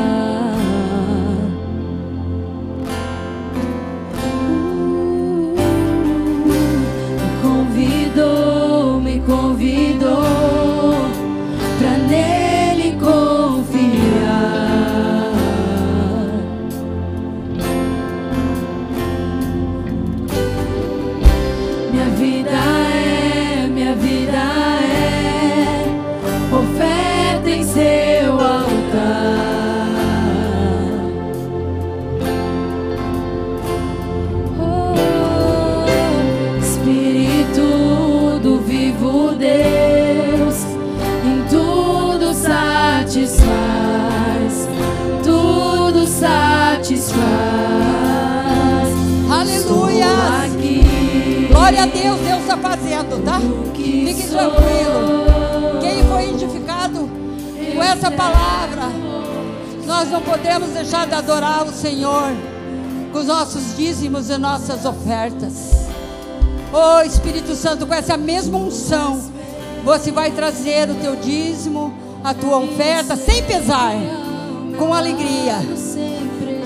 Satisfaz. 47.13 48.89
Aleluia. 49.31 50.07
Glória 51.49 51.83
a 51.83 51.87
Deus, 51.87 52.21
Deus 52.21 52.41
está 52.41 52.57
fazendo, 52.57 53.23
tá? 53.25 53.41
Fique 53.75 54.27
tranquilo. 54.29 55.81
Quem 55.81 56.05
foi 56.05 56.31
edificado 56.31 57.11
com 57.75 57.83
essa 57.83 58.11
palavra, 58.11 58.89
nós 59.87 60.11
não 60.11 60.23
podemos 60.23 60.71
deixar 60.71 61.07
de 61.07 61.15
adorar 61.15 61.65
o 61.65 61.73
Senhor 61.73 62.33
com 63.13 63.19
os 63.19 63.27
nossos 63.27 63.77
dízimos 63.77 64.31
e 64.31 64.39
nossas 64.39 64.85
ofertas. 64.85 65.73
Oh 66.73 67.03
Espírito 67.03 67.55
Santo, 67.55 67.87
com 67.87 67.93
essa 67.93 68.17
mesma 68.17 68.59
unção, 68.59 69.21
você 69.85 70.11
vai 70.11 70.31
trazer 70.31 70.89
o 70.89 70.95
teu 70.95 71.17
dízimo, 71.17 71.93
a 72.25 72.33
tua 72.33 72.59
oferta, 72.59 73.15
sem 73.15 73.43
pesar, 73.45 73.93
com 74.79 74.95
alegria. 74.95 75.59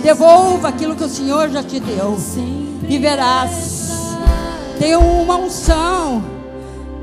Devolva 0.07 0.69
aquilo 0.69 0.95
que 0.95 1.03
o 1.03 1.09
Senhor 1.09 1.51
já 1.51 1.65
te 1.65 1.81
deu 1.81 2.17
e 2.89 2.97
verás. 2.97 3.89
Tem 4.79 4.95
uma 4.95 5.35
unção, 5.35 6.23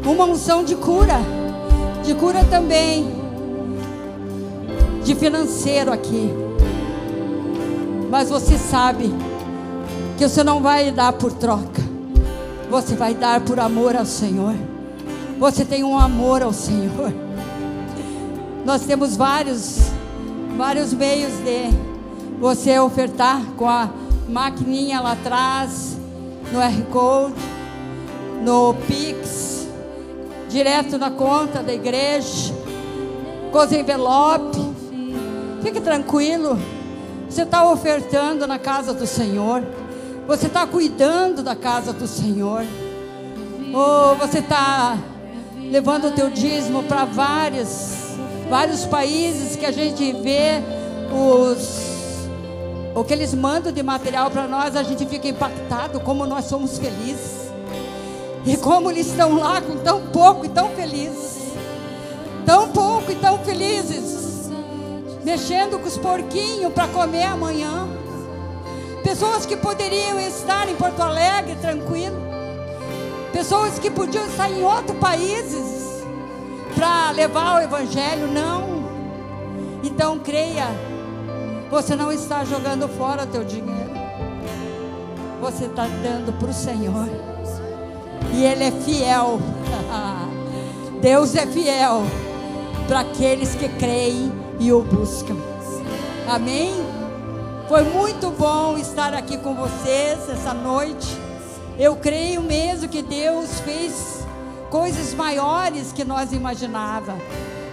uma 0.05 0.23
unção 0.23 0.63
de 0.63 0.73
cura, 0.73 1.19
de 2.01 2.15
cura 2.15 2.45
também, 2.45 3.13
de 5.03 5.13
financeiro 5.15 5.91
aqui. 5.91 6.33
Mas 8.09 8.29
você 8.29 8.57
sabe 8.57 9.13
que 10.17 10.25
você 10.25 10.41
não 10.41 10.61
vai 10.61 10.89
dar 10.89 11.11
por 11.11 11.33
troca, 11.33 11.81
você 12.71 12.95
vai 12.95 13.13
dar 13.13 13.41
por 13.41 13.59
amor 13.59 13.97
ao 13.97 14.05
Senhor. 14.05 14.55
Você 15.37 15.65
tem 15.65 15.83
um 15.83 15.99
amor 15.99 16.41
ao 16.41 16.53
Senhor. 16.53 17.13
Nós 18.63 18.83
temos 18.83 19.17
vários, 19.17 19.91
vários 20.55 20.93
meios 20.93 21.33
de 21.43 21.92
você 22.39 22.79
ofertar 22.79 23.41
com 23.57 23.67
a 23.67 23.89
maquininha 24.27 24.99
lá 24.99 25.13
atrás, 25.13 25.97
no 26.51 26.61
R 26.61 26.81
Code, 26.91 27.33
no 28.43 28.73
Pix, 28.87 29.67
direto 30.49 30.97
na 30.97 31.09
conta 31.09 31.63
da 31.63 31.73
igreja, 31.73 32.53
com 33.51 33.59
os 33.59 33.71
envelope. 33.71 34.73
Fique 35.61 35.79
tranquilo. 35.79 36.59
Você 37.29 37.43
está 37.43 37.69
ofertando 37.69 38.45
na 38.45 38.59
casa 38.59 38.93
do 38.93 39.07
Senhor. 39.07 39.63
Você 40.27 40.47
está 40.47 40.67
cuidando 40.67 41.41
da 41.41 41.55
casa 41.55 41.93
do 41.93 42.07
Senhor. 42.07 42.63
Ou 43.73 44.15
você 44.15 44.39
está 44.39 44.97
levando 45.71 46.09
o 46.09 46.11
teu 46.11 46.29
dízimo 46.29 46.83
para 46.83 47.05
vários, 47.05 48.15
vários 48.49 48.85
países 48.85 49.55
que 49.55 49.65
a 49.65 49.71
gente 49.71 50.11
vê 50.13 50.61
os 51.11 51.92
o 52.95 53.03
que 53.03 53.13
eles 53.13 53.33
mandam 53.33 53.71
de 53.71 53.81
material 53.81 54.29
para 54.29 54.47
nós, 54.47 54.75
a 54.75 54.83
gente 54.83 55.05
fica 55.05 55.27
impactado 55.27 55.99
como 55.99 56.25
nós 56.25 56.45
somos 56.45 56.77
felizes. 56.77 57.51
E 58.45 58.57
como 58.57 58.91
eles 58.91 59.07
estão 59.07 59.37
lá 59.37 59.61
com 59.61 59.77
tão 59.77 60.07
pouco 60.07 60.45
e 60.45 60.49
tão 60.49 60.69
felizes. 60.69 61.53
Tão 62.45 62.69
pouco 62.69 63.11
e 63.11 63.15
tão 63.15 63.39
felizes. 63.39 64.49
Mexendo 65.23 65.79
com 65.79 65.87
os 65.87 65.97
porquinhos 65.97 66.73
para 66.73 66.87
comer 66.87 67.23
amanhã. 67.23 67.87
Pessoas 69.03 69.45
que 69.45 69.55
poderiam 69.55 70.19
estar 70.19 70.67
em 70.69 70.75
Porto 70.75 71.01
Alegre 71.01 71.55
tranquilo. 71.55 72.21
Pessoas 73.31 73.79
que 73.79 73.89
podiam 73.89 74.25
estar 74.27 74.49
em 74.51 74.63
outros 74.63 74.97
países 74.97 75.83
levar 77.13 77.59
o 77.59 77.61
evangelho, 77.61 78.27
não. 78.27 78.83
Então 79.83 80.19
creia, 80.19 80.67
você 81.73 81.95
não 81.95 82.11
está 82.11 82.45
jogando 82.45 82.87
fora 82.87 83.25
teu 83.25 83.43
dinheiro. 83.43 83.89
Você 85.41 85.65
está 85.65 85.87
dando 86.03 86.31
para 86.37 86.51
o 86.51 86.53
Senhor. 86.53 87.09
E 88.31 88.45
Ele 88.45 88.65
é 88.65 88.71
fiel. 88.71 89.39
Deus 91.01 91.35
é 91.35 91.47
fiel 91.47 92.03
para 92.87 92.99
aqueles 92.99 93.55
que 93.55 93.67
creem 93.67 94.31
e 94.59 94.71
o 94.71 94.83
buscam. 94.83 95.35
Amém? 96.29 96.71
Foi 97.67 97.81
muito 97.81 98.29
bom 98.29 98.77
estar 98.77 99.15
aqui 99.15 99.39
com 99.39 99.55
vocês 99.55 100.29
essa 100.29 100.53
noite. 100.53 101.17
Eu 101.79 101.95
creio 101.95 102.43
mesmo 102.43 102.87
que 102.87 103.01
Deus 103.01 103.59
fez 103.61 104.23
coisas 104.69 105.15
maiores 105.15 105.91
que 105.91 106.05
nós 106.05 106.33
imaginava. 106.33 107.17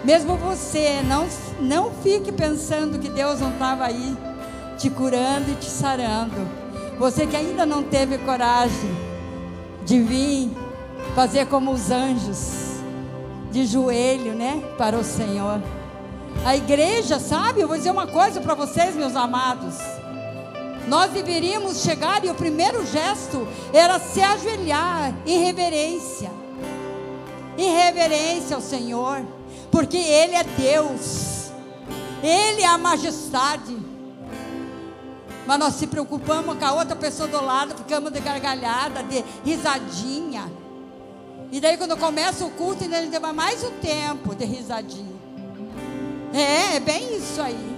Mesmo 0.05 0.37
você, 0.37 1.03
não, 1.03 1.29
não 1.61 1.91
fique 2.03 2.33
pensando 2.33 2.99
que 2.99 3.09
Deus 3.09 3.41
não 3.41 3.51
estava 3.51 3.85
aí 3.85 4.17
te 4.79 4.89
curando 4.89 5.51
e 5.51 5.55
te 5.57 5.67
sarando. 5.67 6.49
Você 6.99 7.27
que 7.27 7.37
ainda 7.37 7.67
não 7.67 7.83
teve 7.83 8.17
coragem 8.19 8.91
de 9.85 10.01
vir 10.01 10.51
fazer 11.15 11.47
como 11.47 11.71
os 11.73 11.91
anjos 11.91 12.71
de 13.51 13.67
joelho, 13.67 14.35
né, 14.35 14.63
para 14.79 14.97
o 14.97 15.05
Senhor. 15.05 15.61
A 16.45 16.57
igreja, 16.57 17.19
sabe? 17.19 17.61
Eu 17.61 17.69
vou 17.69 17.77
dizer 17.77 17.91
uma 17.91 18.07
coisa 18.07 18.41
para 18.41 18.55
vocês, 18.55 18.95
meus 18.95 19.17
amados. 19.17 19.77
Nós 20.89 21.11
deveríamos 21.11 21.83
chegar 21.83 22.25
e 22.25 22.31
o 22.31 22.35
primeiro 22.35 22.87
gesto 22.87 23.47
era 23.73 23.99
se 23.99 24.21
ajoelhar 24.23 25.13
em 25.27 25.45
reverência. 25.45 26.31
Em 27.59 27.75
reverência 27.75 28.57
ao 28.57 28.63
Senhor, 28.63 29.23
porque 29.71 29.97
Ele 29.97 30.35
é 30.35 30.45
Deus, 30.45 31.51
Ele 32.23 32.63
é 32.63 32.67
a 32.67 32.79
majestade. 32.79 33.77
Mas 35.47 35.59
nós 35.59 35.75
se 35.75 35.87
preocupamos 35.87 36.57
com 36.57 36.65
a 36.65 36.73
outra 36.73 36.95
pessoa 36.95 37.29
do 37.29 37.43
lado, 37.43 37.75
ficamos 37.75 38.13
de 38.13 38.21
gargalhada, 38.21 39.03
de 39.03 39.25
risadinha. 39.45 40.51
E 41.51 41.61
daí 41.61 41.77
quando 41.77 41.97
começa 41.97 42.45
o 42.45 42.51
culto, 42.51 42.85
ainda 42.85 42.99
a 42.99 43.03
gente 43.03 43.19
vai 43.19 43.33
mais 43.33 43.65
um 43.65 43.73
tempo 43.73 44.35
de 44.35 44.45
risadinha. 44.45 45.21
É, 46.33 46.77
é 46.77 46.81
bem 46.81 47.17
isso 47.17 47.41
aí. 47.43 47.77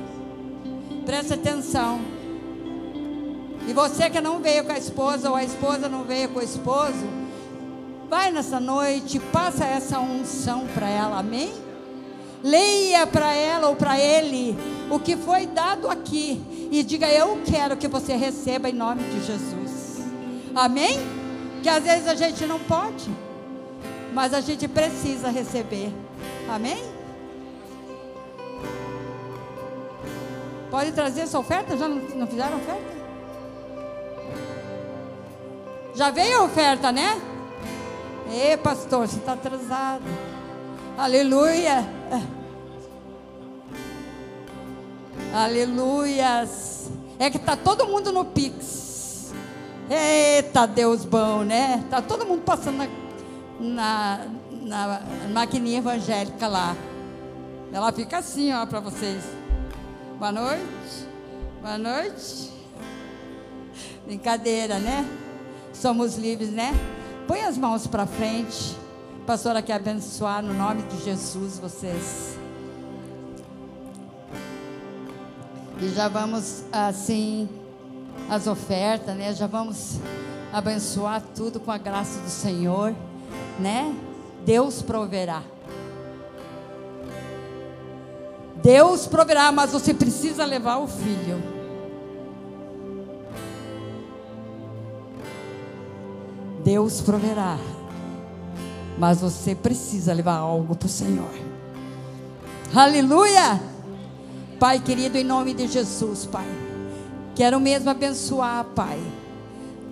Presta 1.07 1.34
atenção. 1.34 2.01
E 3.66 3.72
você 3.72 4.11
que 4.11 4.20
não 4.20 4.40
veio 4.40 4.64
com 4.64 4.72
a 4.72 4.78
esposa, 4.78 5.30
ou 5.30 5.36
a 5.36 5.45
esposa 5.45 5.88
não 5.88 6.05
veio 6.05 6.28
com 6.30 6.40
o 6.40 6.43
esposo, 6.43 7.07
vai 8.11 8.30
nessa 8.30 8.61
noite, 8.61 9.18
passa 9.18 9.64
essa 9.64 9.99
unção 10.01 10.66
para 10.74 10.88
ela, 10.88 11.20
amém? 11.20 11.53
Leia 12.43 13.07
para 13.07 13.32
ela 13.34 13.68
ou 13.68 13.76
para 13.76 13.99
ele 13.99 14.57
o 14.90 14.99
que 14.99 15.16
foi 15.16 15.47
dado 15.47 15.88
aqui 15.88 16.43
e 16.70 16.82
diga: 16.82 17.09
Eu 17.09 17.40
quero 17.45 17.76
que 17.76 17.88
você 17.88 18.16
receba 18.16 18.68
em 18.68 18.74
nome 18.74 19.03
de 19.05 19.24
Jesus, 19.24 20.01
amém? 20.55 20.99
Que 21.62 21.68
às 21.68 21.84
vezes 21.84 22.09
a 22.09 22.14
gente 22.14 22.45
não 22.47 22.59
pode 22.59 23.11
mas 24.12 24.34
a 24.34 24.40
gente 24.40 24.68
precisa 24.68 25.30
receber. 25.30 25.93
Amém? 26.49 26.84
Pode 30.70 30.93
trazer 30.93 31.22
essa 31.22 31.38
oferta? 31.38 31.76
Já 31.76 31.88
não, 31.88 32.26
fizeram 32.26 32.57
oferta? 32.59 33.03
Já 35.95 36.11
veio 36.11 36.40
a 36.40 36.45
oferta, 36.45 36.93
né? 36.93 37.20
Ê, 38.30 38.57
pastor, 38.57 39.07
você 39.07 39.18
está 39.18 39.32
atrasado. 39.32 40.05
Aleluia. 40.97 41.86
Aleluias. 45.34 46.90
É 47.18 47.30
que 47.30 47.36
está 47.36 47.57
todo 47.57 47.86
mundo 47.86 48.12
no 48.12 48.24
Pix. 48.24 49.32
Eita, 49.90 50.66
Deus 50.66 51.05
bom, 51.05 51.43
né? 51.43 51.80
Está 51.84 52.01
todo 52.01 52.26
mundo 52.26 52.43
passando 52.43 52.78
na 52.78 52.88
na, 53.62 54.26
na 54.62 55.01
maquininha 55.32 55.78
evangélica 55.78 56.49
lá. 56.49 56.76
Ela 57.72 57.93
fica 57.93 58.18
assim, 58.18 58.53
ó, 58.53 58.66
para 58.66 58.80
vocês. 58.80 59.22
Boa 60.18 60.32
noite. 60.32 61.07
Boa 61.61 61.78
noite. 61.78 62.51
Brincadeira, 64.05 64.78
né? 64.78 65.07
Somos 65.72 66.16
livres, 66.16 66.51
né? 66.51 66.72
Põe 67.26 67.43
as 67.43 67.57
mãos 67.57 67.86
para 67.86 68.07
frente. 68.07 68.76
Pastora 69.26 69.62
quer 69.62 69.74
abençoar 69.74 70.42
no 70.42 70.52
nome 70.52 70.82
de 70.82 71.04
Jesus 71.04 71.58
vocês. 71.58 72.36
E 75.80 75.88
já 75.88 76.08
vamos 76.08 76.64
assim 76.70 77.48
as 78.28 78.46
ofertas, 78.46 79.16
né? 79.16 79.32
Já 79.34 79.46
vamos 79.46 79.98
abençoar 80.52 81.22
tudo 81.34 81.58
com 81.58 81.70
a 81.70 81.78
graça 81.78 82.20
do 82.20 82.28
Senhor 82.28 82.94
né? 83.58 83.94
Deus 84.44 84.82
proverá. 84.82 85.42
Deus 88.62 89.06
proverá, 89.06 89.50
mas 89.50 89.72
você 89.72 89.92
precisa 89.92 90.44
levar 90.44 90.78
o 90.78 90.86
filho. 90.86 91.42
Deus 96.62 97.00
proverá, 97.00 97.58
mas 98.99 99.20
você 99.20 99.55
precisa 99.55 100.12
levar 100.12 100.36
algo 100.36 100.74
para 100.76 100.86
o 100.86 100.90
Senhor. 100.90 101.32
Aleluia! 102.74 103.61
Pai 104.59 104.78
querido, 104.78 105.18
em 105.18 105.24
nome 105.24 105.55
de 105.55 105.66
Jesus, 105.66 106.24
Pai, 106.26 106.47
quero 107.34 107.59
mesmo 107.59 107.90
abençoar, 107.90 108.64
Pai, 108.74 109.01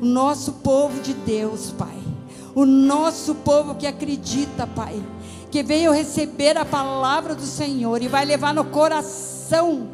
o 0.01 0.05
nosso 0.05 0.53
povo 0.55 1.01
de 1.01 1.13
Deus, 1.13 1.73
Pai 1.77 2.01
o 2.55 2.67
nosso 2.67 3.35
povo 3.37 3.75
que 3.75 3.87
acredita, 3.87 4.67
Pai, 4.67 5.03
que 5.51 5.63
veio 5.63 5.93
receber 5.93 6.57
a 6.57 6.65
palavra 6.65 7.35
do 7.35 7.45
Senhor 7.45 8.03
e 8.03 8.09
vai 8.09 8.25
levar 8.25 8.55
no 8.55 8.65
coração 8.65 9.89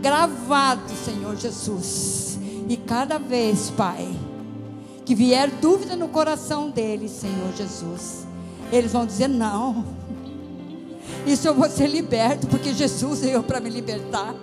gravado, 0.00 0.82
Senhor 1.04 1.36
Jesus. 1.36 2.38
E 2.68 2.76
cada 2.76 3.18
vez, 3.18 3.70
Pai, 3.70 4.08
que 5.06 5.14
vier 5.14 5.48
dúvida 5.48 5.94
no 5.94 6.08
coração 6.08 6.68
deles, 6.68 7.12
Senhor 7.12 7.52
Jesus, 7.56 8.26
eles 8.72 8.92
vão 8.92 9.06
dizer: 9.06 9.28
não, 9.28 9.84
isso 11.24 11.46
eu 11.46 11.54
vou 11.54 11.70
ser 11.70 11.86
liberto, 11.86 12.48
porque 12.48 12.74
Jesus 12.74 13.20
veio 13.20 13.42
para 13.42 13.60
me 13.60 13.70
libertar. 13.70 14.34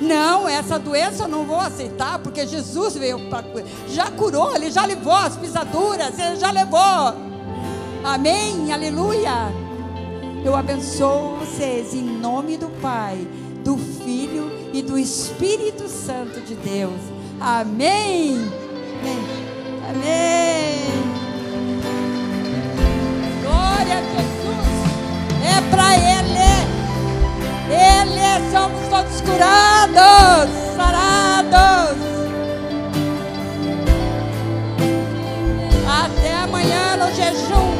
Não, 0.00 0.48
essa 0.48 0.80
doença 0.80 1.22
eu 1.22 1.28
não 1.28 1.44
vou 1.44 1.60
aceitar, 1.60 2.18
porque 2.18 2.44
Jesus 2.44 2.94
veio 2.94 3.30
para 3.30 3.44
já 3.88 4.10
curou, 4.10 4.54
ele 4.54 4.68
já 4.70 4.84
levou 4.84 5.12
as 5.12 5.36
pisaduras, 5.36 6.18
ele 6.18 6.36
já 6.36 6.50
levou. 6.50 7.14
Amém, 8.02 8.72
aleluia. 8.72 9.52
Eu 10.44 10.56
abençoo 10.56 11.36
vocês 11.36 11.94
em 11.94 12.02
nome 12.02 12.56
do 12.56 12.66
Pai, 12.80 13.24
do 13.62 13.78
Filho 13.78 14.50
e 14.72 14.82
do 14.82 14.98
Espírito 14.98 15.88
Santo 15.88 16.40
de 16.40 16.56
Deus. 16.56 17.00
Amém. 17.40 18.38
Amém. 19.00 19.41
Amém. 19.94 20.80
Glória 23.42 23.98
a 23.98 24.02
Jesus. 24.14 24.66
É 25.44 25.60
para 25.70 25.94
Ele. 25.96 26.32
Ele 27.68 28.18
é, 28.18 28.40
somos 28.50 28.88
todos 28.88 29.20
curados, 29.20 30.50
sarados. 30.76 31.98
Até 35.86 36.32
amanhã 36.42 36.96
no 36.96 37.14
jejum. 37.14 37.71